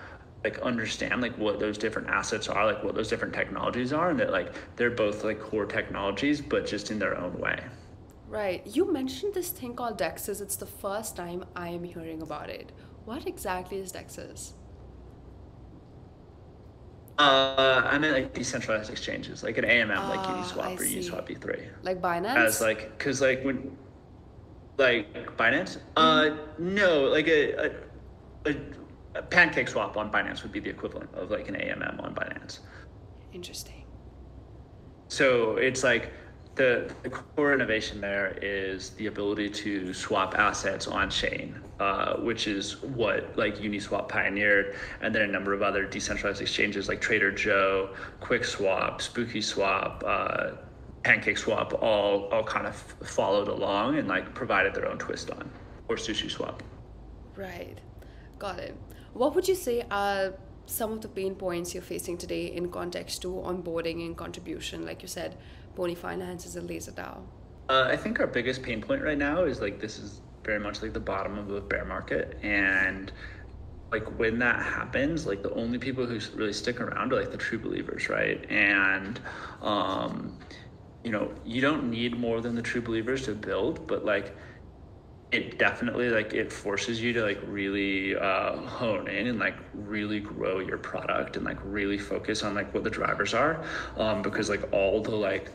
like 0.44 0.58
understand 0.58 1.22
like 1.22 1.36
what 1.38 1.58
those 1.58 1.78
different 1.78 2.08
assets 2.08 2.48
are, 2.48 2.66
like 2.66 2.84
what 2.84 2.94
those 2.94 3.08
different 3.08 3.32
technologies 3.32 3.92
are, 3.92 4.10
and 4.10 4.20
that 4.20 4.30
like 4.30 4.54
they're 4.76 4.90
both 4.90 5.24
like 5.24 5.40
core 5.40 5.64
technologies, 5.64 6.42
but 6.42 6.66
just 6.66 6.90
in 6.90 6.98
their 6.98 7.16
own 7.16 7.38
way. 7.38 7.58
Right. 8.32 8.66
You 8.66 8.90
mentioned 8.90 9.34
this 9.34 9.50
thing 9.50 9.74
called 9.74 9.98
Dexes. 9.98 10.40
It's 10.40 10.56
the 10.56 10.64
first 10.66 11.16
time 11.16 11.44
I 11.54 11.68
am 11.68 11.84
hearing 11.84 12.22
about 12.22 12.48
it. 12.48 12.72
What 13.04 13.26
exactly 13.26 13.76
is 13.78 13.92
Dexes? 13.92 14.52
Uh, 17.18 17.82
I 17.84 17.98
mean 17.98 18.12
like 18.12 18.32
decentralized 18.32 18.90
exchanges, 18.90 19.42
like 19.42 19.58
an 19.58 19.64
AMM, 19.66 20.08
like 20.08 20.20
Ah, 20.20 20.42
Uniswap 20.42 20.64
I 20.64 20.72
or 20.72 20.78
see. 20.78 20.98
Uniswap 20.98 21.28
V3. 21.28 21.68
Like 21.82 22.00
Binance? 22.00 22.36
As 22.36 22.60
like, 22.62 22.98
cause 22.98 23.20
like 23.20 23.44
when, 23.44 23.76
like 24.78 25.12
Binance. 25.36 25.76
Uh, 25.94 26.30
no, 26.58 27.02
like 27.02 27.28
a, 27.28 27.66
a, 27.66 27.70
a, 28.46 28.56
a 29.16 29.22
pancake 29.22 29.68
swap 29.68 29.98
on 29.98 30.10
Binance 30.10 30.42
would 30.42 30.52
be 30.52 30.60
the 30.60 30.70
equivalent 30.70 31.10
of 31.14 31.30
like 31.30 31.48
an 31.50 31.54
AMM 31.56 32.02
on 32.02 32.14
Binance. 32.14 32.60
Interesting. 33.34 33.84
So 35.08 35.56
it's 35.56 35.84
like 35.84 36.14
the, 36.54 36.94
the 37.02 37.08
core 37.10 37.54
innovation 37.54 38.00
there 38.00 38.36
is 38.42 38.90
the 38.90 39.06
ability 39.06 39.48
to 39.48 39.94
swap 39.94 40.34
assets 40.36 40.86
on 40.86 41.08
chain, 41.08 41.58
uh, 41.80 42.16
which 42.16 42.46
is 42.46 42.82
what 42.82 43.36
like 43.38 43.56
Uniswap 43.56 44.08
pioneered, 44.08 44.76
and 45.00 45.14
then 45.14 45.22
a 45.22 45.26
number 45.26 45.54
of 45.54 45.62
other 45.62 45.84
decentralized 45.84 46.42
exchanges 46.42 46.88
like 46.88 47.00
Trader 47.00 47.32
Joe, 47.32 47.94
QuickSwap, 48.20 48.98
SpookySwap, 48.98 50.02
uh, 50.04 50.56
PancakeSwap, 51.04 51.82
all 51.82 52.28
all 52.30 52.44
kind 52.44 52.66
of 52.66 52.76
followed 52.76 53.48
along 53.48 53.98
and 53.98 54.06
like 54.06 54.34
provided 54.34 54.74
their 54.74 54.88
own 54.88 54.98
twist 54.98 55.30
on, 55.30 55.50
or 55.88 55.96
Sushi 55.96 56.30
Swap. 56.30 56.62
Right. 57.34 57.78
Got 58.38 58.58
it. 58.58 58.76
What 59.14 59.34
would 59.34 59.48
you 59.48 59.54
say 59.54 59.84
are 59.90 60.34
some 60.66 60.92
of 60.92 61.00
the 61.00 61.08
pain 61.08 61.34
points 61.34 61.74
you're 61.74 61.82
facing 61.82 62.18
today 62.18 62.46
in 62.46 62.70
context 62.70 63.22
to 63.22 63.28
onboarding 63.28 64.04
and 64.06 64.16
contribution? 64.16 64.84
Like 64.84 65.02
you 65.02 65.08
said, 65.08 65.36
Pony 65.74 65.94
Finance 65.94 66.46
is 66.46 66.56
a 66.56 66.60
laser 66.60 66.92
DAO. 66.92 67.22
Uh, 67.68 67.88
I 67.88 67.96
think 67.96 68.20
our 68.20 68.26
biggest 68.26 68.62
pain 68.62 68.82
point 68.82 69.02
right 69.02 69.16
now 69.18 69.44
is 69.44 69.60
like 69.60 69.80
this 69.80 69.98
is 69.98 70.20
very 70.44 70.60
much 70.60 70.82
like 70.82 70.92
the 70.92 71.00
bottom 71.00 71.38
of 71.38 71.48
the 71.48 71.60
bear 71.60 71.84
market, 71.84 72.38
and 72.42 73.12
like 73.92 74.18
when 74.18 74.38
that 74.40 74.62
happens, 74.62 75.26
like 75.26 75.42
the 75.42 75.52
only 75.54 75.78
people 75.78 76.06
who 76.06 76.18
really 76.36 76.52
stick 76.52 76.80
around 76.80 77.12
are 77.12 77.20
like 77.20 77.30
the 77.30 77.38
true 77.38 77.58
believers, 77.58 78.08
right? 78.08 78.44
And 78.50 79.20
um, 79.60 80.38
you 81.04 81.10
know, 81.10 81.32
you 81.44 81.60
don't 81.60 81.90
need 81.90 82.18
more 82.18 82.40
than 82.40 82.54
the 82.54 82.62
true 82.62 82.82
believers 82.82 83.24
to 83.24 83.34
build, 83.34 83.86
but 83.86 84.04
like 84.04 84.36
it 85.32 85.58
definitely 85.58 86.10
like 86.10 86.34
it 86.34 86.52
forces 86.52 87.02
you 87.02 87.12
to 87.14 87.22
like 87.22 87.40
really 87.46 88.14
uh, 88.14 88.56
hone 88.56 89.08
in 89.08 89.26
and 89.28 89.38
like 89.38 89.56
really 89.74 90.20
grow 90.20 90.60
your 90.60 90.78
product 90.78 91.36
and 91.36 91.44
like 91.44 91.58
really 91.64 91.98
focus 91.98 92.42
on 92.42 92.54
like 92.54 92.72
what 92.74 92.84
the 92.84 92.90
drivers 92.90 93.34
are 93.34 93.64
um, 93.96 94.22
because 94.22 94.50
like 94.50 94.70
all 94.72 95.00
the 95.02 95.10
like 95.10 95.50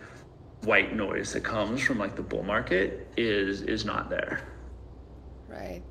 white 0.63 0.95
noise 0.95 1.31
that 1.33 1.43
comes 1.43 1.81
from 1.81 1.99
like 1.99 2.15
the 2.15 2.21
bull 2.21 2.43
market 2.43 3.07
is 3.15 3.61
is 3.61 3.85
not 3.85 4.09
there 4.09 4.41
Right. 5.47 5.81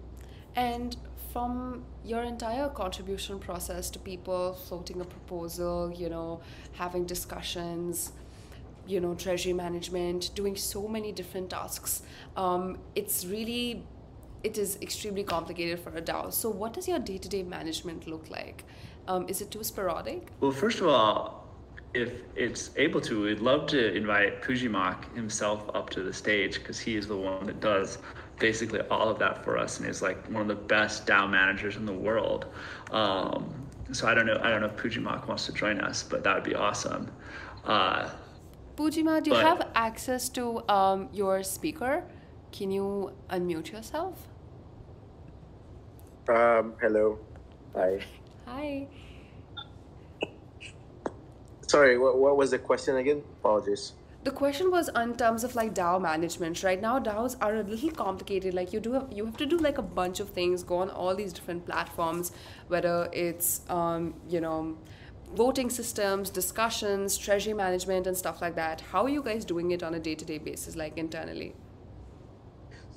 And 0.54 0.96
from 1.32 1.84
your 2.04 2.22
entire 2.22 2.68
contribution 2.68 3.38
process 3.38 3.90
to 3.90 3.98
people 3.98 4.54
floating 4.54 5.00
a 5.00 5.04
proposal, 5.04 5.92
you 5.94 6.08
know, 6.08 6.40
having 6.72 7.04
discussions, 7.04 8.12
you 8.86 9.00
know, 9.00 9.14
treasury 9.14 9.52
management, 9.52 10.30
doing 10.34 10.56
so 10.56 10.86
many 10.88 11.12
different 11.12 11.50
tasks, 11.50 12.02
um, 12.36 12.78
it's 12.94 13.24
really, 13.24 13.84
it 14.42 14.58
is 14.58 14.78
extremely 14.82 15.24
complicated 15.24 15.80
for 15.80 15.90
a 15.90 16.02
DAO. 16.02 16.32
So, 16.32 16.50
what 16.50 16.72
does 16.72 16.86
your 16.88 16.98
day 16.98 17.18
to 17.18 17.28
day 17.28 17.42
management 17.42 18.06
look 18.06 18.30
like? 18.30 18.64
Um, 19.08 19.26
is 19.28 19.40
it 19.40 19.50
too 19.50 19.62
sporadic? 19.62 20.28
well 20.40 20.50
first 20.50 20.80
of 20.80 20.88
all 20.88 21.44
if 21.94 22.10
it's 22.34 22.70
able 22.76 23.00
to 23.00 23.22
we'd 23.22 23.40
love 23.40 23.66
to 23.68 23.94
invite 23.94 24.42
pujimak 24.42 25.14
himself 25.14 25.70
up 25.74 25.88
to 25.90 26.02
the 26.02 26.12
stage 26.12 26.58
because 26.58 26.78
he 26.78 26.96
is 26.96 27.06
the 27.06 27.16
one 27.16 27.46
that 27.46 27.60
does 27.60 27.98
basically 28.38 28.80
all 28.90 29.08
of 29.08 29.18
that 29.18 29.42
for 29.44 29.56
us 29.56 29.78
and 29.78 29.88
is 29.88 30.02
like 30.02 30.18
one 30.26 30.42
of 30.42 30.48
the 30.48 30.54
best 30.54 31.06
DAO 31.06 31.30
managers 31.30 31.76
in 31.76 31.86
the 31.86 31.92
world 31.92 32.46
um, 32.90 33.54
so 33.92 34.06
I 34.08 34.14
don't 34.14 34.26
know 34.26 34.40
I 34.42 34.50
don't 34.50 34.60
know 34.60 34.66
if 34.66 34.76
Pujimak 34.76 35.26
wants 35.28 35.46
to 35.46 35.52
join 35.52 35.80
us 35.80 36.02
but 36.02 36.22
that 36.24 36.34
would 36.34 36.44
be 36.44 36.54
awesome 36.54 37.10
uh, 37.64 38.10
Pujima, 38.76 39.22
do 39.22 39.30
you 39.30 39.36
But- 39.36 39.44
have 39.44 39.68
access 39.74 40.28
to 40.30 40.68
um, 40.68 41.08
your 41.12 41.42
speaker? 41.42 42.04
Can 42.52 42.70
you 42.70 43.12
unmute 43.30 43.72
yourself? 43.72 44.28
Um, 46.28 46.74
hello. 46.80 47.18
Hi. 47.74 48.00
Hi. 48.46 48.88
Sorry, 51.66 51.98
what, 51.98 52.18
what 52.18 52.36
was 52.36 52.50
the 52.50 52.58
question 52.58 52.96
again? 52.96 53.22
Apologies. 53.40 53.92
The 54.24 54.30
question 54.32 54.70
was 54.72 54.88
in 54.88 55.14
terms 55.16 55.44
of 55.44 55.54
like 55.54 55.72
DAO 55.72 56.00
management. 56.00 56.62
Right 56.64 56.80
now, 56.82 56.98
DAOs 56.98 57.36
are 57.40 57.56
a 57.56 57.62
little 57.62 57.90
complicated. 57.90 58.54
Like 58.54 58.72
you 58.72 58.80
do 58.80 58.92
have 58.92 59.06
you 59.12 59.24
have 59.24 59.36
to 59.36 59.46
do 59.46 59.56
like 59.56 59.78
a 59.78 59.82
bunch 59.82 60.18
of 60.18 60.30
things, 60.30 60.64
go 60.64 60.78
on 60.78 60.90
all 60.90 61.14
these 61.14 61.32
different 61.32 61.64
platforms, 61.64 62.32
whether 62.66 63.08
it's 63.12 63.60
um, 63.68 64.14
you 64.28 64.40
know 64.40 64.76
voting 65.36 65.68
systems, 65.68 66.30
discussions, 66.30 67.18
treasury 67.18 67.52
management, 67.52 68.06
and 68.06 68.16
stuff 68.16 68.40
like 68.40 68.56
that. 68.56 68.80
How 68.80 69.04
are 69.04 69.08
you 69.10 69.22
guys 69.22 69.44
doing 69.44 69.70
it 69.70 69.82
on 69.82 69.94
a 69.94 70.00
day 70.00 70.14
to 70.14 70.24
day 70.24 70.38
basis, 70.38 70.74
like 70.76 70.96
internally? 70.96 71.54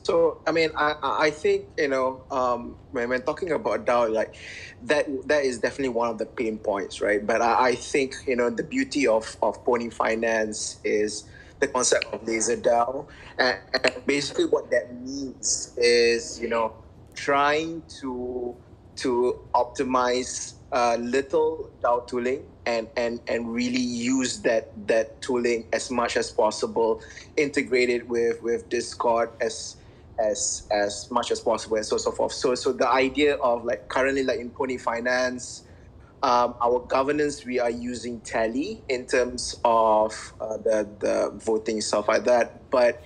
So, 0.03 0.41
I 0.47 0.51
mean, 0.53 0.71
I, 0.75 0.95
I 1.03 1.29
think, 1.29 1.65
you 1.77 1.89
know, 1.89 2.23
um, 2.31 2.77
when 2.91 3.09
we're 3.09 3.19
talking 3.19 3.51
about 3.51 3.85
DAO, 3.85 4.09
like 4.09 4.35
that, 4.83 5.05
that 5.27 5.43
is 5.43 5.59
definitely 5.59 5.89
one 5.89 6.09
of 6.09 6.17
the 6.17 6.25
pain 6.25 6.57
points, 6.57 7.01
right? 7.01 7.25
But 7.25 7.41
I, 7.41 7.71
I 7.71 7.75
think, 7.75 8.15
you 8.25 8.37
know, 8.37 8.49
the 8.49 8.63
beauty 8.63 9.05
of, 9.05 9.35
of 9.43 9.63
Pony 9.65 9.89
Finance 9.89 10.79
is 10.85 11.25
the 11.59 11.67
concept 11.67 12.05
of 12.13 12.25
laser 12.25 12.55
DAO. 12.55 13.07
And, 13.37 13.59
and 13.83 14.05
basically 14.05 14.45
what 14.45 14.71
that 14.71 14.95
means 15.01 15.73
is, 15.75 16.39
you 16.39 16.47
know, 16.47 16.73
trying 17.13 17.83
to, 17.99 18.55
to 18.95 19.39
optimize 19.53 20.53
uh, 20.71 20.97
little 20.99 21.69
DAO 21.81 22.07
tooling 22.07 22.43
and, 22.65 22.87
and, 22.95 23.19
and 23.27 23.53
really 23.53 23.79
use 23.79 24.39
that, 24.41 24.71
that 24.87 25.21
tooling 25.21 25.65
as 25.73 25.89
much 25.89 26.17
as 26.17 26.31
possible, 26.31 27.01
integrate 27.37 27.89
it 27.89 28.07
with, 28.07 28.41
with 28.43 28.69
Discord 28.69 29.31
as, 29.41 29.77
as 30.19 30.67
as 30.71 31.09
much 31.09 31.31
as 31.31 31.39
possible 31.39 31.77
and 31.77 31.85
so 31.85 31.97
so 31.97 32.11
forth. 32.11 32.33
So 32.33 32.55
so 32.55 32.73
the 32.73 32.87
idea 32.87 33.35
of 33.35 33.65
like 33.65 33.87
currently 33.87 34.23
like 34.23 34.39
in 34.39 34.49
Pony 34.49 34.77
Finance, 34.77 35.63
um, 36.21 36.55
our 36.61 36.79
governance 36.79 37.45
we 37.45 37.59
are 37.59 37.69
using 37.69 38.19
Tally 38.21 38.83
in 38.89 39.05
terms 39.05 39.59
of 39.63 40.33
uh, 40.41 40.57
the 40.57 40.87
the 40.99 41.31
voting 41.35 41.81
stuff 41.81 42.07
like 42.07 42.25
that, 42.25 42.69
but 42.69 43.01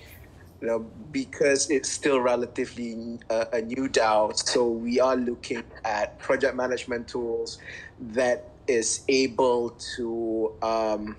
you 0.60 0.68
know 0.68 0.78
because 1.12 1.70
it's 1.70 1.90
still 1.90 2.20
relatively 2.20 3.18
uh, 3.30 3.46
a 3.52 3.60
new 3.60 3.88
DAO, 3.88 4.36
so 4.36 4.68
we 4.68 5.00
are 5.00 5.16
looking 5.16 5.62
at 5.84 6.18
project 6.18 6.56
management 6.56 7.08
tools 7.08 7.58
that 8.00 8.50
is 8.66 9.04
able 9.08 9.70
to 9.96 10.52
um, 10.62 11.16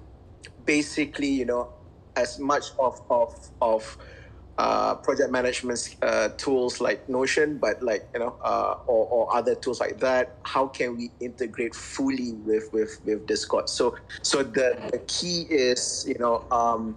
basically 0.65 1.27
you 1.29 1.45
know 1.45 1.69
as 2.15 2.39
much 2.39 2.65
of 2.79 3.01
of 3.09 3.33
of 3.61 3.97
uh, 4.57 4.95
project 4.95 5.31
management 5.31 5.97
uh, 6.01 6.29
tools 6.37 6.79
like 6.79 7.09
Notion, 7.09 7.57
but 7.57 7.83
like 7.83 8.07
you 8.13 8.21
know, 8.21 8.37
uh, 8.41 8.75
or, 8.87 9.05
or 9.07 9.35
other 9.35 9.53
tools 9.53 9.79
like 9.81 9.99
that. 9.99 10.37
How 10.43 10.67
can 10.67 10.95
we 10.95 11.11
integrate 11.19 11.75
fully 11.75 12.33
with 12.33 12.69
with 12.71 12.99
with 13.03 13.27
Discord? 13.27 13.67
So 13.67 13.97
so 14.21 14.43
the 14.43 14.77
the 14.91 14.99
key 15.07 15.41
is 15.49 16.05
you 16.07 16.17
know 16.19 16.45
um, 16.51 16.95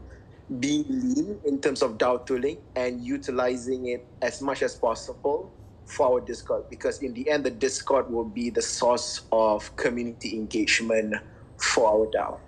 being 0.61 0.85
lean 0.89 1.39
in 1.45 1.61
terms 1.61 1.83
of 1.83 1.99
DAO 1.99 2.25
tooling 2.25 2.59
and 2.75 3.05
utilizing 3.05 3.89
it 3.89 4.07
as 4.23 4.41
much 4.41 4.63
as 4.63 4.75
possible 4.75 5.53
for 5.85 6.07
our 6.07 6.21
Discord 6.21 6.69
because 6.71 7.03
in 7.03 7.13
the 7.15 7.29
end 7.31 7.45
the 7.45 7.51
Discord 7.51 8.11
will 8.11 8.25
be 8.25 8.51
the 8.51 8.63
source 8.63 9.23
of 9.33 9.75
community 9.77 10.37
engagement 10.37 11.15
for 11.57 11.89
our 11.89 12.07
DAO. 12.07 12.39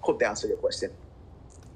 Hope 0.00 0.18
that 0.20 0.28
answered 0.28 0.48
your 0.48 0.58
question. 0.58 0.90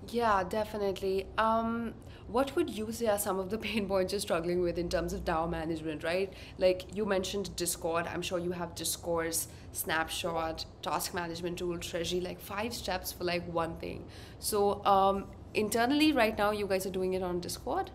Yeah, 0.08 0.44
definitely. 0.44 1.26
Um, 1.36 1.94
what 2.28 2.56
would 2.56 2.70
you 2.70 2.90
say 2.90 3.06
are 3.06 3.18
some 3.18 3.38
of 3.38 3.50
the 3.50 3.58
pain 3.66 3.86
points 3.86 4.12
you're 4.12 4.20
struggling 4.20 4.60
with 4.60 4.78
in 4.78 4.88
terms 4.88 5.12
of 5.12 5.24
DAO 5.24 5.48
management, 5.48 6.02
right? 6.02 6.32
Like 6.58 6.94
you 6.94 7.04
mentioned 7.04 7.54
Discord. 7.56 8.06
I'm 8.06 8.22
sure 8.22 8.38
you 8.38 8.52
have 8.52 8.74
Discourse, 8.74 9.48
Snapshot, 9.72 10.64
task 10.82 11.14
management 11.14 11.58
tool, 11.58 11.78
Treasury, 11.78 12.20
like 12.20 12.40
five 12.40 12.74
steps 12.74 13.12
for 13.12 13.24
like 13.24 13.46
one 13.52 13.76
thing. 13.76 14.04
So 14.38 14.84
um, 14.84 15.26
internally, 15.56 16.12
right 16.12 16.36
now, 16.36 16.50
you 16.50 16.66
guys 16.66 16.86
are 16.86 16.90
doing 16.90 17.14
it 17.14 17.22
on 17.22 17.40
Discord. 17.40 17.90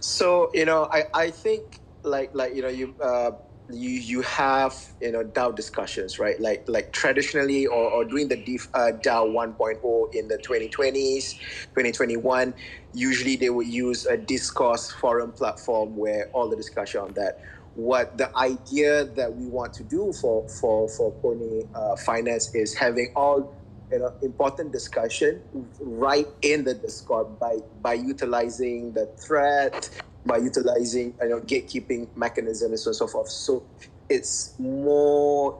So 0.00 0.50
you 0.54 0.64
know, 0.64 0.88
I 0.92 1.04
I 1.14 1.30
think 1.30 1.80
like 2.02 2.30
like 2.34 2.54
you 2.54 2.62
know 2.62 2.68
you. 2.68 2.94
Uh, 3.00 3.32
you 3.70 3.88
you 3.88 4.20
have 4.22 4.74
you 5.00 5.10
know 5.10 5.24
DAO 5.24 5.54
discussions, 5.54 6.18
right? 6.18 6.38
Like 6.38 6.64
like 6.68 6.92
traditionally 6.92 7.66
or, 7.66 7.90
or 7.90 8.04
during 8.04 8.28
the 8.28 8.36
DEF, 8.36 8.68
uh, 8.74 8.92
DAO 9.02 9.32
1.0 9.32 10.14
in 10.14 10.28
the 10.28 10.36
2020s, 10.36 11.32
2021, 11.72 12.54
usually 12.92 13.36
they 13.36 13.50
would 13.50 13.66
use 13.66 14.04
a 14.04 14.16
discourse 14.16 14.90
forum 14.90 15.32
platform 15.32 15.96
where 15.96 16.28
all 16.34 16.48
the 16.48 16.56
discussion 16.56 17.00
on 17.00 17.12
that. 17.14 17.38
What 17.74 18.18
the 18.18 18.36
idea 18.36 19.06
that 19.16 19.34
we 19.34 19.46
want 19.46 19.72
to 19.74 19.82
do 19.82 20.12
for 20.12 20.46
for 20.48 20.88
for 20.88 21.12
Pony 21.22 21.62
uh, 21.74 21.96
Finance 21.96 22.54
is 22.54 22.74
having 22.74 23.12
all 23.16 23.56
you 23.90 23.98
know 23.98 24.12
important 24.22 24.72
discussion 24.72 25.40
right 25.80 26.26
in 26.42 26.64
the 26.64 26.74
Discord 26.74 27.38
by 27.38 27.58
by 27.82 27.94
utilizing 27.94 28.92
the 28.92 29.06
thread 29.18 29.88
by 30.26 30.38
utilizing 30.38 31.14
you 31.20 31.28
know 31.28 31.40
gatekeeping 31.40 32.08
mechanism 32.16 32.70
and 32.70 32.80
so 32.80 32.88
on 32.88 32.92
and 32.92 32.96
so 32.96 33.06
forth. 33.06 33.28
So 33.28 33.62
it's 34.08 34.54
more 34.58 35.58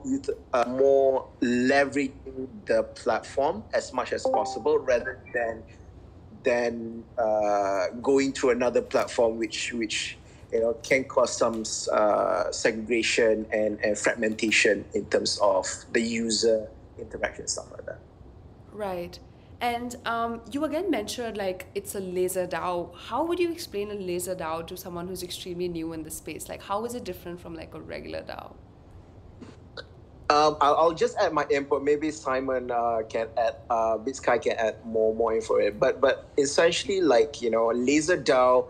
uh, 0.53 0.65
more 0.67 1.27
leveraging 1.41 2.47
the 2.65 2.83
platform 2.83 3.63
as 3.73 3.93
much 3.93 4.13
as 4.13 4.23
possible 4.23 4.79
rather 4.79 5.19
than 5.33 5.63
than 6.43 7.03
uh, 7.17 7.87
going 8.01 8.33
to 8.33 8.49
another 8.49 8.81
platform 8.81 9.37
which 9.37 9.73
which 9.73 10.17
you 10.51 10.59
know 10.59 10.73
can 10.83 11.03
cause 11.03 11.37
some 11.37 11.63
uh, 11.91 12.51
segregation 12.51 13.45
and, 13.51 13.79
and 13.83 13.97
fragmentation 13.97 14.85
in 14.93 15.05
terms 15.05 15.39
of 15.41 15.65
the 15.91 16.01
user 16.01 16.67
interaction 16.97 17.47
stuff 17.47 17.71
like 17.71 17.85
that. 17.85 17.99
Right. 18.75 19.17
And 19.61 19.95
um, 20.05 20.41
you 20.51 20.65
again 20.65 20.91
mentioned 20.91 21.37
like 21.37 21.67
it's 21.75 21.95
a 21.95 22.01
laser 22.01 22.45
DAO. 22.45 22.93
How 22.93 23.23
would 23.23 23.39
you 23.39 23.49
explain 23.51 23.89
a 23.89 23.93
laser 23.93 24.35
DAO 24.35 24.67
to 24.67 24.75
someone 24.75 25.07
who's 25.07 25.23
extremely 25.23 25.69
new 25.69 25.93
in 25.93 26.03
the 26.03 26.11
space? 26.11 26.49
Like, 26.49 26.61
how 26.61 26.83
is 26.83 26.93
it 26.93 27.05
different 27.05 27.39
from 27.39 27.55
like 27.55 27.73
a 27.73 27.79
regular 27.79 28.21
DAO? 28.21 28.53
Um, 30.27 30.57
I'll, 30.59 30.75
I'll, 30.75 30.93
just 30.93 31.15
add 31.17 31.31
my 31.31 31.45
input. 31.49 31.83
Maybe 31.83 32.11
Simon 32.11 32.69
uh, 32.69 33.03
can 33.07 33.27
add, 33.37 33.55
uh, 33.69 33.97
Big 33.97 34.15
Sky 34.15 34.39
can 34.39 34.53
add 34.53 34.83
more 34.83 35.15
more 35.15 35.33
info. 35.33 35.71
But 35.71 36.01
but 36.01 36.25
essentially, 36.37 36.99
like 36.99 37.41
you 37.41 37.49
know, 37.49 37.67
laser 37.67 38.17
DAO, 38.17 38.67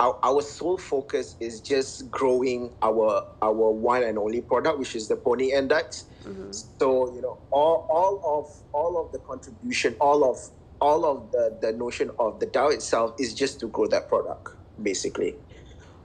our, 0.00 0.18
our 0.22 0.42
sole 0.42 0.78
focus 0.78 1.36
is 1.40 1.60
just 1.60 2.10
growing 2.10 2.72
our 2.82 3.22
our 3.42 3.70
one 3.70 4.02
and 4.02 4.18
only 4.18 4.40
product, 4.40 4.78
which 4.78 4.96
is 4.96 5.08
the 5.08 5.16
Pony 5.16 5.52
Index. 5.52 6.06
Mm-hmm. 6.24 6.50
So 6.52 7.14
you 7.14 7.22
know, 7.22 7.38
all, 7.50 7.86
all 7.88 8.40
of 8.40 8.46
all 8.72 9.04
of 9.04 9.12
the 9.12 9.18
contribution, 9.18 9.94
all 10.00 10.28
of 10.28 10.38
all 10.80 11.04
of 11.04 11.30
the 11.30 11.58
the 11.60 11.72
notion 11.72 12.10
of 12.18 12.40
the 12.40 12.46
DAO 12.46 12.72
itself 12.72 13.14
is 13.18 13.34
just 13.34 13.60
to 13.60 13.68
grow 13.68 13.86
that 13.86 14.08
product, 14.08 14.48
basically. 14.82 15.36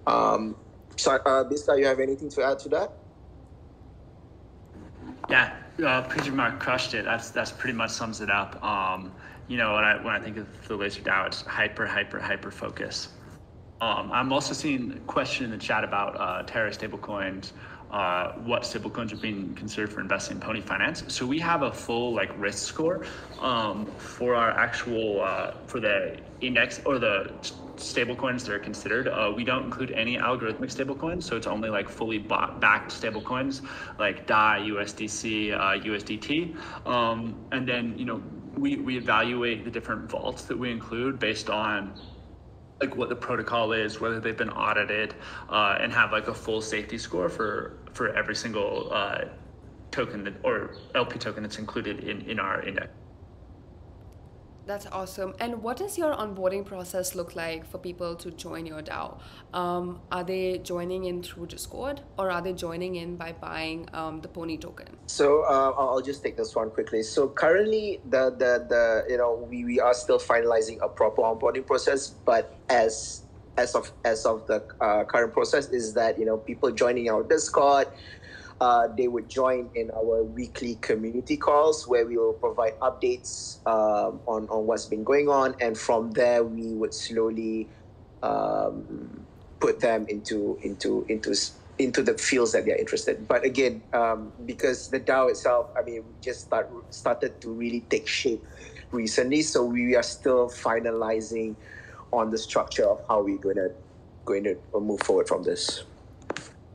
Um, 0.05 0.55
so, 0.95 1.15
uh, 1.25 1.43
Big 1.45 1.57
Sky, 1.57 1.75
you 1.77 1.85
have 1.85 1.99
anything 1.99 2.29
to 2.31 2.43
add 2.43 2.59
to 2.59 2.69
that? 2.69 2.91
Yeah, 5.29 5.55
uh, 5.79 6.03
Pujimak 6.03 6.59
crushed 6.59 6.93
it. 6.93 7.05
That's 7.05 7.31
that's 7.31 7.51
pretty 7.51 7.75
much 7.75 7.91
sums 7.91 8.21
it 8.21 8.29
up. 8.29 8.63
Um, 8.63 9.11
you 9.47 9.57
know, 9.57 9.73
when 9.73 9.83
I 9.83 10.03
when 10.03 10.13
I 10.13 10.19
think 10.19 10.37
of 10.37 10.47
the 10.67 10.75
laser 10.75 11.01
DAO, 11.01 11.27
it's 11.27 11.41
hyper, 11.41 11.87
hyper, 11.87 12.19
hyper 12.19 12.51
focus. 12.51 13.09
Um, 13.81 14.11
I'm 14.11 14.33
also 14.33 14.53
seeing 14.53 14.91
a 14.91 14.99
question 15.01 15.45
in 15.45 15.51
the 15.51 15.57
chat 15.57 15.83
about 15.83 16.19
uh, 16.19 16.43
Terra 16.43 16.71
stablecoins 16.71 17.53
uh, 17.91 18.33
what 18.33 18.63
stablecoins 18.63 19.11
are 19.11 19.17
being 19.17 19.55
considered 19.55 19.91
for 19.91 20.01
investing 20.01 20.37
in 20.37 20.41
Pony 20.41 20.61
Finance. 20.61 21.03
So 21.07 21.25
we 21.25 21.39
have 21.39 21.63
a 21.63 21.71
full 21.71 22.13
like 22.13 22.31
risk 22.37 22.67
score 22.67 23.05
um, 23.39 23.95
for 23.97 24.35
our 24.35 24.51
actual 24.51 25.21
uh, 25.21 25.53
for 25.65 25.79
the 25.79 26.19
index 26.41 26.79
or 26.85 26.99
the 26.99 27.35
stablecoins 27.77 28.45
that 28.45 28.53
are 28.53 28.59
considered. 28.59 29.07
Uh, 29.07 29.31
we 29.35 29.43
don't 29.43 29.63
include 29.65 29.91
any 29.91 30.17
algorithmic 30.17 30.69
stablecoins, 30.69 31.23
so 31.23 31.35
it's 31.35 31.47
only 31.47 31.69
like 31.69 31.89
fully 31.89 32.19
bought, 32.19 32.61
backed 32.61 32.91
stablecoins 32.91 33.65
like 33.97 34.27
DAI, 34.27 34.59
USDC, 34.67 35.53
uh, 35.53 35.83
USDT, 35.83 36.55
um, 36.85 37.47
and 37.51 37.67
then 37.67 37.97
you 37.97 38.05
know 38.05 38.21
we 38.55 38.77
we 38.77 38.97
evaluate 38.97 39.65
the 39.65 39.71
different 39.71 40.09
vaults 40.11 40.43
that 40.43 40.57
we 40.57 40.71
include 40.71 41.17
based 41.17 41.49
on 41.49 41.95
like 42.81 42.95
what 42.95 43.09
the 43.09 43.15
protocol 43.15 43.73
is, 43.73 43.99
whether 43.99 44.19
they've 44.19 44.37
been 44.37 44.49
audited, 44.51 45.15
uh, 45.49 45.77
and 45.79 45.91
have 45.93 46.11
like 46.11 46.27
a 46.27 46.33
full 46.33 46.61
safety 46.61 46.97
score 46.97 47.29
for 47.29 47.83
for 47.93 48.15
every 48.15 48.35
single 48.35 48.89
uh, 48.91 49.25
token 49.91 50.23
that 50.25 50.35
or 50.43 50.77
LP 50.95 51.19
token 51.19 51.43
that's 51.43 51.59
included 51.59 51.99
in 52.01 52.21
in 52.21 52.39
our 52.39 52.61
index. 52.63 52.89
That's 54.69 54.85
awesome. 54.91 55.33
And 55.39 55.63
what 55.63 55.77
does 55.77 55.97
your 55.97 56.13
onboarding 56.13 56.63
process 56.63 57.15
look 57.15 57.35
like 57.35 57.65
for 57.65 57.79
people 57.79 58.15
to 58.17 58.29
join 58.29 58.67
your 58.67 58.83
DAO? 58.83 59.17
Um, 59.51 59.99
are 60.11 60.23
they 60.23 60.59
joining 60.59 61.05
in 61.05 61.23
through 61.23 61.47
Discord 61.47 62.01
or 62.19 62.29
are 62.29 62.39
they 62.39 62.53
joining 62.53 62.97
in 62.97 63.15
by 63.15 63.31
buying 63.31 63.89
um, 63.93 64.21
the 64.21 64.27
Pony 64.27 64.57
token? 64.57 64.85
So 65.07 65.41
uh, 65.41 65.73
I'll 65.75 66.01
just 66.01 66.21
take 66.21 66.37
this 66.37 66.55
one 66.55 66.69
quickly. 66.69 67.01
So 67.01 67.29
currently, 67.29 67.99
the 68.11 68.29
the 68.29 68.67
the 68.69 69.05
you 69.09 69.17
know 69.17 69.43
we, 69.49 69.65
we 69.65 69.79
are 69.79 69.95
still 69.95 70.19
finalizing 70.19 70.77
a 70.83 70.87
proper 70.87 71.23
onboarding 71.23 71.65
process, 71.65 72.09
but 72.23 72.53
as 72.69 73.23
as 73.57 73.73
of 73.73 73.91
as 74.05 74.23
of 74.23 74.45
the 74.45 74.63
uh, 74.81 75.03
current 75.03 75.33
process 75.33 75.69
is 75.69 75.95
that 75.95 76.19
you 76.19 76.25
know 76.25 76.37
people 76.37 76.69
joining 76.69 77.09
our 77.09 77.23
Discord 77.23 77.87
uh, 78.61 78.87
they 78.97 79.07
would 79.07 79.29
join 79.29 79.69
in 79.75 79.89
our 79.91 80.23
weekly 80.23 80.75
community 80.75 81.37
calls 81.37 81.87
where 81.87 82.05
we 82.05 82.17
will 82.17 82.33
provide 82.33 82.77
updates 82.79 83.65
um, 83.65 84.19
on, 84.27 84.47
on 84.49 84.65
what's 84.67 84.85
been 84.85 85.03
going 85.03 85.29
on. 85.29 85.55
And 85.61 85.77
from 85.77 86.11
there, 86.11 86.43
we 86.43 86.73
would 86.73 86.93
slowly 86.93 87.69
um, 88.21 89.25
put 89.59 89.79
them 89.79 90.05
into, 90.09 90.59
into, 90.61 91.05
into, 91.07 91.33
into 91.77 92.03
the 92.03 92.17
fields 92.17 92.51
that 92.51 92.65
they're 92.65 92.75
interested. 92.75 93.27
But 93.27 93.45
again, 93.45 93.81
um, 93.93 94.33
because 94.45 94.89
the 94.89 94.99
DAO 94.99 95.29
itself, 95.29 95.69
I 95.77 95.83
mean, 95.83 96.03
just 96.21 96.41
start, 96.41 96.69
started 96.89 97.39
to 97.41 97.51
really 97.51 97.81
take 97.89 98.07
shape 98.07 98.45
recently. 98.91 99.41
So 99.41 99.63
we 99.63 99.95
are 99.95 100.03
still 100.03 100.49
finalizing 100.49 101.55
on 102.11 102.31
the 102.31 102.37
structure 102.37 102.85
of 102.85 103.01
how 103.07 103.23
we're 103.23 103.37
going 103.37 103.55
to 103.55 103.71
going 104.25 104.43
to 104.43 104.57
move 104.79 104.99
forward 105.01 105.27
from 105.27 105.43
this. 105.43 105.83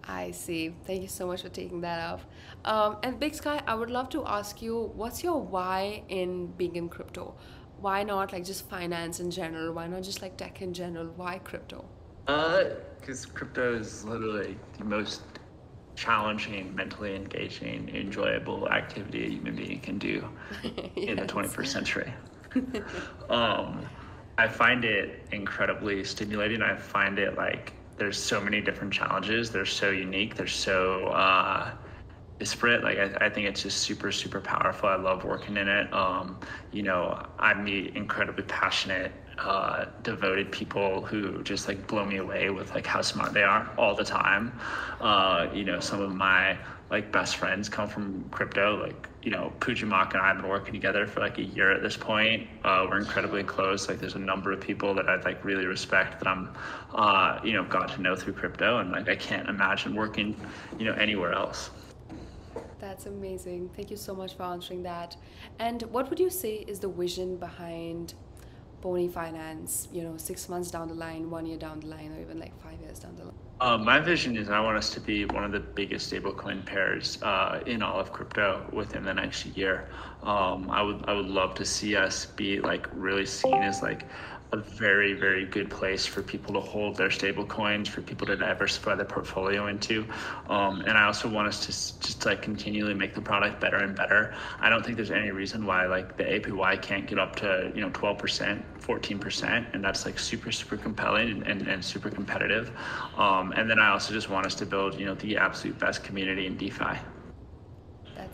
I 0.07 0.31
see. 0.33 0.75
Thank 0.87 1.03
you 1.03 1.09
so 1.09 1.27
much 1.27 1.43
for 1.43 1.49
taking 1.49 1.81
that 1.81 2.13
off. 2.13 2.27
Um, 2.65 2.99
and 3.03 3.19
Big 3.19 3.35
Sky, 3.35 3.63
I 3.67 3.75
would 3.75 3.91
love 3.91 4.09
to 4.11 4.25
ask 4.27 4.61
you, 4.61 4.93
what's 4.95 5.25
your 5.25 5.41
why 5.41 6.03
in 6.09 6.49
being 6.59 6.77
in 6.77 6.89
crypto? 6.89 7.35
Why 7.81 8.03
not 8.03 8.33
like 8.33 8.45
just 8.45 8.69
finance 8.69 9.21
in 9.21 9.31
general? 9.31 9.73
Why 9.73 9.87
not 9.87 10.03
just 10.03 10.23
like 10.23 10.37
tech 10.37 10.63
in 10.63 10.73
general? 10.73 11.07
Why 11.17 11.39
crypto? 11.39 11.85
Uh, 12.27 12.65
because 13.01 13.27
crypto 13.27 13.77
is 13.77 14.05
literally 14.05 14.57
the 14.79 14.85
most 14.85 15.23
challenging, 15.95 16.75
mentally 16.75 17.15
engaging, 17.15 17.89
enjoyable 17.95 18.69
activity 18.69 19.27
a 19.27 19.29
human 19.29 19.55
being 19.55 19.81
can 19.81 19.99
do 19.99 20.27
yes. 20.63 20.73
in 20.97 21.17
the 21.17 21.25
21st 21.25 21.67
century. 21.67 22.15
um, 23.31 23.85
I 24.39 24.49
find 24.49 24.85
it 24.85 25.27
incredibly 25.33 26.03
stimulating. 26.05 26.63
I 26.63 26.77
find 26.77 27.19
it 27.19 27.37
like 27.37 27.75
there's 27.97 28.21
so 28.23 28.41
many 28.41 28.61
different 28.61 28.93
challenges. 28.93 29.51
They're 29.51 29.65
so 29.65 29.91
unique. 29.91 30.35
They're 30.35 30.47
so 30.47 31.07
uh, 31.09 31.73
disparate. 32.39 32.83
Like 32.83 32.99
I, 32.99 33.27
I, 33.27 33.31
think 33.31 33.47
it's 33.47 33.63
just 33.63 33.79
super, 33.79 34.11
super 34.11 34.41
powerful. 34.41 34.89
I 34.89 34.97
love 34.97 35.25
working 35.25 35.57
in 35.57 35.69
it. 35.69 35.93
Um, 35.93 36.41
you 36.73 36.83
know, 36.83 37.25
I 37.39 37.55
meet 37.55 37.95
incredibly 37.97 38.45
passionate, 38.45 39.13
uh, 39.39 39.87
devoted 40.03 40.51
people 40.51 41.05
who 41.05 41.43
just 41.43 41.69
like 41.69 41.87
blow 41.87 42.05
me 42.05 42.17
away 42.17 42.51
with 42.51 42.75
like 42.75 42.87
how 42.87 43.03
smart 43.03 43.33
they 43.33 43.43
are 43.43 43.73
all 43.79 43.95
the 43.95 44.05
time. 44.05 44.59
Uh, 45.01 45.49
you 45.55 45.65
know, 45.65 45.81
some 45.81 46.01
of 46.01 46.15
my 46.15 46.59
like 46.91 47.13
best 47.13 47.37
friends 47.37 47.69
come 47.69 47.89
from 47.89 48.25
crypto. 48.31 48.83
Like 48.83 49.09
you 49.25 49.31
know, 49.31 49.53
Pujimak 49.59 50.13
and 50.13 50.21
I 50.21 50.29
have 50.29 50.37
been 50.37 50.49
working 50.49 50.75
together 50.75 51.07
for 51.07 51.21
like 51.21 51.39
a 51.39 51.43
year 51.43 51.73
at 51.73 51.83
this 51.83 51.97
point. 51.97 52.47
Uh, 52.63 52.87
we're 52.89 52.99
incredibly 52.99 53.43
close. 53.43 53.89
Like 53.89 53.99
there's 53.99 54.17
a 54.17 54.19
number 54.19 54.53
of 54.53 54.61
people 54.61 54.95
that 54.95 55.09
I 55.09 55.17
like 55.23 55.43
really 55.43 55.65
respect 55.65 56.19
that 56.19 56.29
I'm, 56.29 56.51
uh, 56.95 57.41
you 57.43 57.55
know, 57.55 57.65
got 57.65 57.89
to 57.95 58.03
know 58.03 58.15
through 58.15 58.35
crypto, 58.35 58.79
and 58.79 58.93
like 58.93 59.09
I 59.09 59.17
can't 59.17 59.49
imagine 59.49 59.95
working, 59.95 60.37
you 60.79 60.85
know, 60.85 60.93
anywhere 60.93 61.33
else. 61.33 61.71
That's 62.79 63.07
amazing. 63.07 63.71
Thank 63.75 63.91
you 63.91 63.97
so 63.97 64.15
much 64.15 64.37
for 64.37 64.43
answering 64.43 64.83
that. 64.83 65.17
And 65.59 65.83
what 65.85 66.11
would 66.11 66.21
you 66.21 66.29
say 66.29 66.57
is 66.57 66.79
the 66.81 66.89
vision 66.89 67.37
behind 67.39 68.13
Pony 68.85 69.09
Finance? 69.09 69.89
You 69.95 70.03
know, 70.03 70.19
six 70.19 70.47
months 70.47 70.71
down 70.71 70.89
the 70.89 70.95
line, 70.95 71.31
one 71.31 71.47
year 71.47 71.57
down 71.57 71.81
the 71.81 71.87
line, 71.87 72.13
or 72.15 72.21
even 72.21 72.39
like 72.39 72.53
five 72.63 72.79
years 72.83 72.99
down 72.99 73.17
the 73.17 73.25
line. 73.25 73.35
Uh, 73.59 73.79
my 73.79 73.99
vision 73.99 74.37
is 74.37 74.51
I 74.51 74.61
want 74.61 74.77
us 74.77 74.91
to 74.91 75.01
be 75.01 75.25
one 75.25 75.43
of 75.43 75.53
the 75.53 75.61
biggest 75.61 76.13
stablecoin 76.13 76.67
pairs 76.67 77.19
uh, 77.23 77.61
in 77.65 77.83
all 77.83 77.99
of 77.99 78.13
crypto 78.13 78.69
within 78.75 79.03
the 79.03 79.15
next 79.15 79.47
year. 79.47 79.89
Um, 80.23 80.71
I 80.71 80.83
would 80.83 81.03
I 81.09 81.15
would 81.15 81.31
love 81.41 81.55
to 81.55 81.65
see 81.65 81.97
us 81.97 82.27
be 82.27 82.61
like 82.61 82.87
really 82.93 83.25
seen 83.25 83.63
as 83.63 83.81
like 83.81 84.05
a 84.55 84.63
very 84.63 85.13
very 85.13 85.45
good 85.45 85.71
place 85.71 86.07
for 86.07 86.23
people 86.23 86.55
to 86.55 86.61
hold 86.61 86.97
their 86.97 87.11
stable 87.11 87.45
coins 87.47 87.89
for 87.89 88.01
people 88.03 88.27
to 88.27 88.37
diversify 88.37 88.95
their 88.95 89.07
portfolio 89.07 89.67
into. 89.67 90.07
Um, 90.49 90.81
and 90.83 90.97
i 90.97 91.05
also 91.05 91.29
want 91.29 91.49
us 91.49 91.61
to 91.61 91.67
just 91.67 92.25
like 92.25 92.43
continually 92.43 92.95
make 92.95 93.15
the 93.15 93.21
product 93.21 93.61
better 93.61 93.77
and 93.77 93.95
better. 93.95 94.35
I 94.61 94.69
don't 94.69 94.85
think 94.85 94.97
there's 94.97 95.11
any 95.11 95.31
reason 95.31 95.67
why 95.67 95.87
like 95.87 96.17
the 96.17 96.25
apy 96.25 96.81
can't 96.81 97.07
get 97.07 97.19
up 97.19 97.37
to 97.37 97.73
you 97.75 97.81
know 97.81 97.91
12% 97.91 98.63
14% 98.81 99.75
and 99.75 99.85
that's 99.85 100.05
like 100.05 100.19
super 100.19 100.53
super 100.53 100.77
compelling 100.77 101.31
and, 101.31 101.47
and, 101.47 101.69
and 101.69 101.85
super 101.85 102.11
competitive. 102.11 102.73
Um, 103.17 103.53
and 103.53 103.69
then 103.69 103.79
i 103.79 103.91
also 103.91 104.13
just 104.13 104.29
want 104.31 104.47
us 104.47 104.55
to 104.57 104.67
build 104.67 104.99
you 104.99 105.07
know 105.07 105.15
the 105.15 105.37
absolute 105.37 105.79
best 105.79 106.05
community 106.05 106.47
in 106.47 106.57
defi 106.57 106.99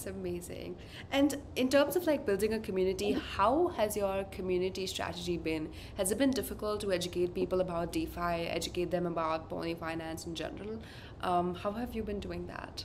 that's 0.01 0.17
amazing. 0.17 0.77
And 1.13 1.37
in 1.57 1.69
terms 1.69 1.97
of 1.97 2.07
like 2.07 2.25
building 2.25 2.55
a 2.55 2.59
community, 2.59 3.13
how 3.13 3.69
has 3.77 3.97
your 3.97 4.25
community 4.25 4.87
strategy 4.87 5.37
been? 5.37 5.69
Has 5.97 6.11
it 6.11 6.19
been 6.19 6.31
difficult 6.31 6.81
to 6.81 6.93
educate 6.93 7.35
people 7.35 7.61
about 7.61 7.93
DeFi, 7.93 8.49
educate 8.49 8.91
them 8.91 9.07
about 9.07 9.49
Pony 9.49 9.75
Finance 9.75 10.27
in 10.27 10.35
general? 10.35 10.79
Um, 11.23 11.55
how 11.55 11.73
have 11.73 11.95
you 11.95 12.03
been 12.03 12.21
doing 12.21 12.47
that? 12.47 12.85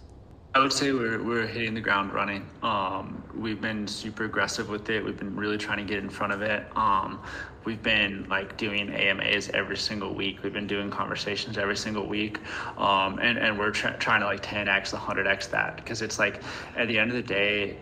I 0.53 0.59
would 0.59 0.73
say 0.73 0.91
we're, 0.91 1.21
we're 1.21 1.47
hitting 1.47 1.73
the 1.73 1.81
ground 1.81 2.13
running. 2.13 2.49
Um, 2.63 3.23
we've 3.35 3.59
been 3.61 3.87
super 3.87 4.23
aggressive 4.23 4.69
with 4.69 4.89
it. 4.89 5.03
We've 5.03 5.17
been 5.17 5.35
really 5.35 5.57
trying 5.57 5.79
to 5.79 5.83
get 5.83 6.01
in 6.01 6.09
front 6.09 6.33
of 6.33 6.41
it. 6.41 6.65
Um, 6.77 7.21
we've 7.65 7.81
been 7.81 8.27
like 8.29 8.55
doing 8.57 8.93
AMAs 8.93 9.49
every 9.49 9.77
single 9.77 10.13
week. 10.13 10.43
We've 10.43 10.53
been 10.53 10.67
doing 10.67 10.89
conversations 10.89 11.57
every 11.57 11.75
single 11.75 12.07
week. 12.07 12.39
Um, 12.77 13.19
and, 13.19 13.37
and 13.37 13.57
we're 13.57 13.71
trying 13.71 14.21
to 14.21 14.25
like 14.25 14.43
10x, 14.43 14.93
100x 14.93 15.49
that 15.49 15.75
because 15.75 16.01
it's 16.01 16.19
like 16.19 16.41
at 16.75 16.87
the 16.87 16.97
end 16.97 17.11
of 17.11 17.17
the 17.17 17.23
day, 17.23 17.77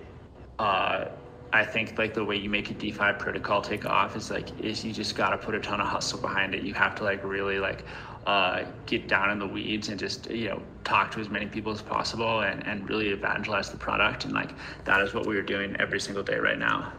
uh, 0.60 1.06
I 1.52 1.64
think 1.64 1.98
like 2.00 2.16
the 2.16 2.26
way 2.26 2.36
you 2.36 2.50
make 2.50 2.72
a 2.72 2.74
DeFi 2.74 3.14
protocol 3.20 3.62
take 3.62 3.86
off 3.86 4.16
is 4.16 4.32
like 4.32 4.60
is 4.60 4.84
you 4.84 4.92
just 4.92 5.16
got 5.16 5.30
to 5.30 5.38
put 5.38 5.54
a 5.54 5.60
ton 5.60 5.80
of 5.80 5.88
hustle 5.88 6.20
behind 6.20 6.56
it. 6.56 6.64
You 6.64 6.74
have 6.74 6.96
to 6.96 7.04
like 7.04 7.24
really 7.24 7.60
like 7.60 7.84
uh, 8.26 8.64
get 8.86 9.08
down 9.08 9.30
in 9.30 9.38
the 9.38 9.48
weeds 9.48 9.90
and 9.90 10.00
just 10.00 10.32
you 10.32 10.50
know 10.50 10.62
talk 10.84 11.12
to 11.12 11.20
as 11.20 11.30
many 11.30 11.46
people 11.46 11.72
as 11.72 11.82
possible 11.82 12.42
and, 12.42 12.66
and 12.66 12.90
really 12.90 13.10
evangelize 13.10 13.70
the 13.70 13.78
product 13.78 14.26
and 14.26 14.34
like 14.34 14.52
that 14.86 15.02
is 15.02 15.14
what 15.14 15.26
we 15.26 15.38
are 15.38 15.44
doing 15.44 15.76
every 15.80 16.00
single 16.00 16.24
day 16.24 16.38
right 16.38 16.58
now 16.58 16.94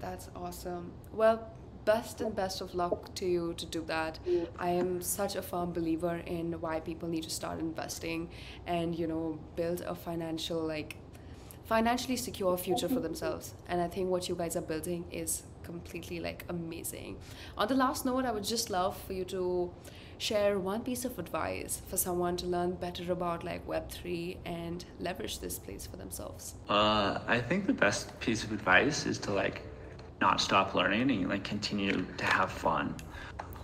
that's 0.00 0.28
awesome 0.36 0.92
well 1.12 1.50
best 1.84 2.20
and 2.20 2.34
best 2.34 2.60
of 2.60 2.74
luck 2.74 3.14
to 3.14 3.26
you 3.26 3.54
to 3.54 3.66
do 3.66 3.82
that. 3.86 4.18
I 4.58 4.70
am 4.70 5.02
such 5.02 5.36
a 5.36 5.42
firm 5.42 5.72
believer 5.72 6.16
in 6.26 6.60
why 6.60 6.80
people 6.80 7.08
need 7.08 7.24
to 7.24 7.30
start 7.30 7.58
investing 7.58 8.28
and 8.66 8.98
you 8.98 9.06
know 9.06 9.38
build 9.56 9.80
a 9.82 9.94
financial 9.94 10.60
like 10.60 10.96
financially 11.64 12.16
secure 12.16 12.56
future 12.56 12.88
for 12.88 13.00
themselves. 13.00 13.54
And 13.68 13.80
i 13.80 13.88
think 13.88 14.10
what 14.10 14.28
you 14.28 14.34
guys 14.34 14.56
are 14.56 14.62
building 14.72 15.04
is 15.10 15.44
completely 15.62 16.20
like 16.20 16.44
amazing. 16.48 17.16
On 17.56 17.68
the 17.68 17.74
last 17.74 18.04
note 18.04 18.24
i 18.24 18.32
would 18.32 18.44
just 18.44 18.70
love 18.70 18.96
for 19.06 19.12
you 19.12 19.24
to 19.26 19.70
share 20.18 20.58
one 20.58 20.82
piece 20.82 21.06
of 21.06 21.18
advice 21.18 21.80
for 21.88 21.96
someone 21.96 22.36
to 22.36 22.46
learn 22.46 22.72
better 22.72 23.10
about 23.10 23.42
like 23.42 23.66
Web3 23.66 24.36
and 24.44 24.84
leverage 24.98 25.38
this 25.38 25.58
place 25.58 25.86
for 25.86 25.96
themselves? 25.96 26.54
Uh, 26.68 27.18
I 27.26 27.40
think 27.40 27.66
the 27.66 27.72
best 27.72 28.20
piece 28.20 28.44
of 28.44 28.52
advice 28.52 29.06
is 29.06 29.16
to 29.20 29.32
like 29.32 29.62
not 30.20 30.40
stop 30.40 30.74
learning 30.74 31.10
and 31.10 31.28
like 31.28 31.44
continue 31.44 32.04
to 32.16 32.24
have 32.24 32.50
fun. 32.50 32.94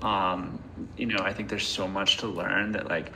Um, 0.03 0.63
you 0.97 1.07
know, 1.07 1.19
I 1.23 1.33
think 1.33 1.49
there's 1.49 1.67
so 1.67 1.87
much 1.87 2.19
to 2.19 2.27
learn 2.27 2.73
that 2.73 2.89
like 2.89 3.13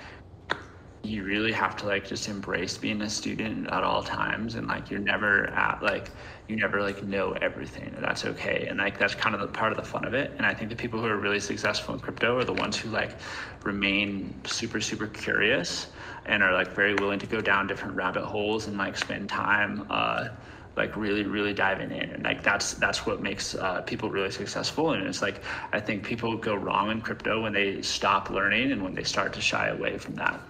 you 1.03 1.24
really 1.24 1.53
have 1.53 1.76
to 1.76 1.87
like 1.87 2.07
just 2.07 2.29
embrace 2.29 2.76
being 2.76 3.00
a 3.00 3.09
student 3.09 3.66
at 3.68 3.83
all 3.83 4.03
times 4.03 4.55
and 4.55 4.66
like 4.66 4.90
you're 4.90 5.00
never 5.00 5.46
at 5.50 5.83
like 5.83 6.11
you 6.46 6.57
never 6.57 6.83
like 6.83 7.03
know 7.03 7.33
everything. 7.40 7.92
And 7.94 8.05
that's 8.05 8.26
okay. 8.26 8.66
And 8.68 8.79
like 8.79 8.98
that's 8.98 9.14
kind 9.14 9.35
of 9.35 9.40
the 9.40 9.48
part 9.48 9.72
of 9.72 9.79
the 9.79 9.85
fun 9.85 10.05
of 10.05 10.12
it. 10.12 10.33
And 10.37 10.44
i 10.44 10.53
think 10.53 10.68
the 10.68 10.76
people 10.76 11.00
who 11.00 11.07
are 11.07 11.16
really 11.16 11.40
successful 11.40 11.94
in 11.94 12.00
crypto 12.00 12.37
are 12.37 12.44
the 12.44 12.53
ones 12.53 12.76
who 12.76 12.90
like 12.90 13.18
remain 13.64 14.40
super 14.44 14.81
super 14.81 15.07
curious 15.07 15.88
and 16.26 16.42
are 16.42 16.53
like 16.53 16.74
very 16.74 16.94
willing 16.94 17.18
to 17.18 17.26
go 17.26 17.40
down 17.40 17.66
different 17.66 17.94
rabbit 17.94 18.24
holes 18.24 18.66
and 18.66 18.76
like 18.76 18.96
spend 18.96 19.29
time 19.29 19.87
uh, 19.88 20.29
like 20.77 20.97
really 20.97 21.25
really 21.25 21.55
diving 21.55 21.91
in. 21.91 22.11
And 22.11 22.23
like 22.25 22.43
that's 22.43 22.75
that's 22.75 23.07
what 23.07 23.23
makes 23.23 23.55
uh, 23.55 23.83
people 23.83 24.11
really 24.11 24.31
successful. 24.31 24.93
And 24.93 25.07
it's 25.07 25.23
like 25.23 25.43
i 25.73 25.81
think 25.81 26.05
people 26.05 26.37
go 26.37 26.55
wrong 26.55 26.91
in 26.91 27.01
crypto 27.01 27.43
when 27.43 27.53
they 27.53 27.83
stop 27.83 28.31
learning 28.31 28.73
and 28.73 28.83
when 28.83 28.95
they 28.95 29.05
start 29.05 29.33
to 29.35 29.41
shy 29.41 29.69
away 29.69 29.99
from 29.99 30.15
that. 30.17 30.41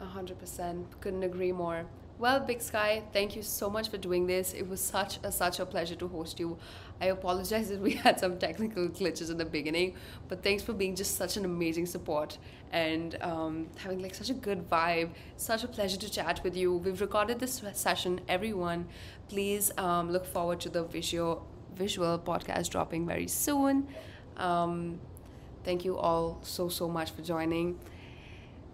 100% 0.00 0.84
couldn't 1.00 1.22
agree 1.22 1.52
more 1.52 1.86
well, 2.18 2.40
Big 2.40 2.60
Sky, 2.60 3.02
thank 3.12 3.36
you 3.36 3.42
so 3.42 3.70
much 3.70 3.90
for 3.90 3.96
doing 3.96 4.26
this. 4.26 4.52
It 4.52 4.68
was 4.68 4.80
such 4.80 5.20
a 5.22 5.30
such 5.30 5.60
a 5.60 5.66
pleasure 5.66 5.94
to 5.96 6.08
host 6.08 6.40
you. 6.40 6.58
I 7.00 7.06
apologize 7.06 7.68
that 7.70 7.80
we 7.80 7.92
had 7.92 8.18
some 8.18 8.38
technical 8.38 8.88
glitches 8.88 9.30
in 9.30 9.38
the 9.38 9.44
beginning, 9.44 9.94
but 10.28 10.42
thanks 10.42 10.62
for 10.62 10.72
being 10.72 10.96
just 10.96 11.16
such 11.16 11.36
an 11.36 11.44
amazing 11.44 11.86
support 11.86 12.38
and 12.72 13.16
um, 13.22 13.68
having 13.76 14.00
like 14.00 14.14
such 14.14 14.30
a 14.30 14.34
good 14.34 14.68
vibe. 14.68 15.10
Such 15.36 15.62
a 15.62 15.68
pleasure 15.68 15.96
to 15.96 16.10
chat 16.10 16.42
with 16.42 16.56
you. 16.56 16.76
We've 16.76 17.00
recorded 17.00 17.38
this 17.38 17.62
session. 17.74 18.20
Everyone, 18.28 18.88
please 19.28 19.70
um, 19.78 20.10
look 20.10 20.26
forward 20.26 20.60
to 20.60 20.68
the 20.68 20.82
visual 20.84 21.46
visual 21.74 22.18
podcast 22.18 22.70
dropping 22.70 23.06
very 23.06 23.28
soon. 23.28 23.86
Um, 24.36 24.98
thank 25.62 25.84
you 25.84 25.96
all 25.96 26.40
so 26.42 26.68
so 26.68 26.88
much 26.88 27.12
for 27.12 27.22
joining. 27.22 27.78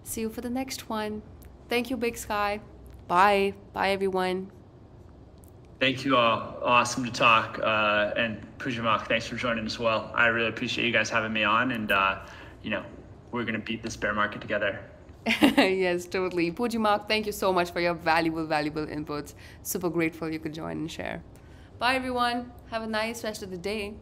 See 0.02 0.22
you 0.22 0.30
for 0.30 0.40
the 0.40 0.50
next 0.50 0.88
one. 0.88 1.22
Thank 1.68 1.90
you, 1.90 1.96
Big 1.96 2.16
Sky. 2.16 2.60
Bye. 3.08 3.54
Bye, 3.72 3.90
everyone. 3.90 4.50
Thank 5.80 6.04
you 6.04 6.16
all. 6.16 6.58
Awesome 6.62 7.04
to 7.04 7.10
talk. 7.10 7.58
Uh, 7.58 8.12
and 8.16 8.40
Pujimak, 8.58 9.06
thanks 9.06 9.26
for 9.26 9.36
joining 9.36 9.66
as 9.66 9.78
well. 9.78 10.10
I 10.14 10.26
really 10.28 10.48
appreciate 10.48 10.86
you 10.86 10.92
guys 10.92 11.10
having 11.10 11.32
me 11.32 11.44
on. 11.44 11.72
And, 11.72 11.92
uh, 11.92 12.20
you 12.62 12.70
know, 12.70 12.82
we're 13.32 13.42
going 13.42 13.54
to 13.54 13.60
beat 13.60 13.82
this 13.82 13.96
bear 13.96 14.14
market 14.14 14.40
together. 14.40 14.80
yes, 15.26 16.06
totally. 16.06 16.52
Pujimak, 16.52 17.08
thank 17.08 17.26
you 17.26 17.32
so 17.32 17.52
much 17.52 17.70
for 17.70 17.80
your 17.80 17.94
valuable, 17.94 18.46
valuable 18.46 18.86
inputs. 18.86 19.34
Super 19.62 19.90
grateful 19.90 20.30
you 20.30 20.38
could 20.38 20.54
join 20.54 20.78
and 20.78 20.90
share. 20.90 21.22
Bye, 21.78 21.96
everyone. 21.96 22.52
Have 22.70 22.82
a 22.82 22.86
nice 22.86 23.24
rest 23.24 23.42
of 23.42 23.50
the 23.50 23.58
day. 23.58 23.94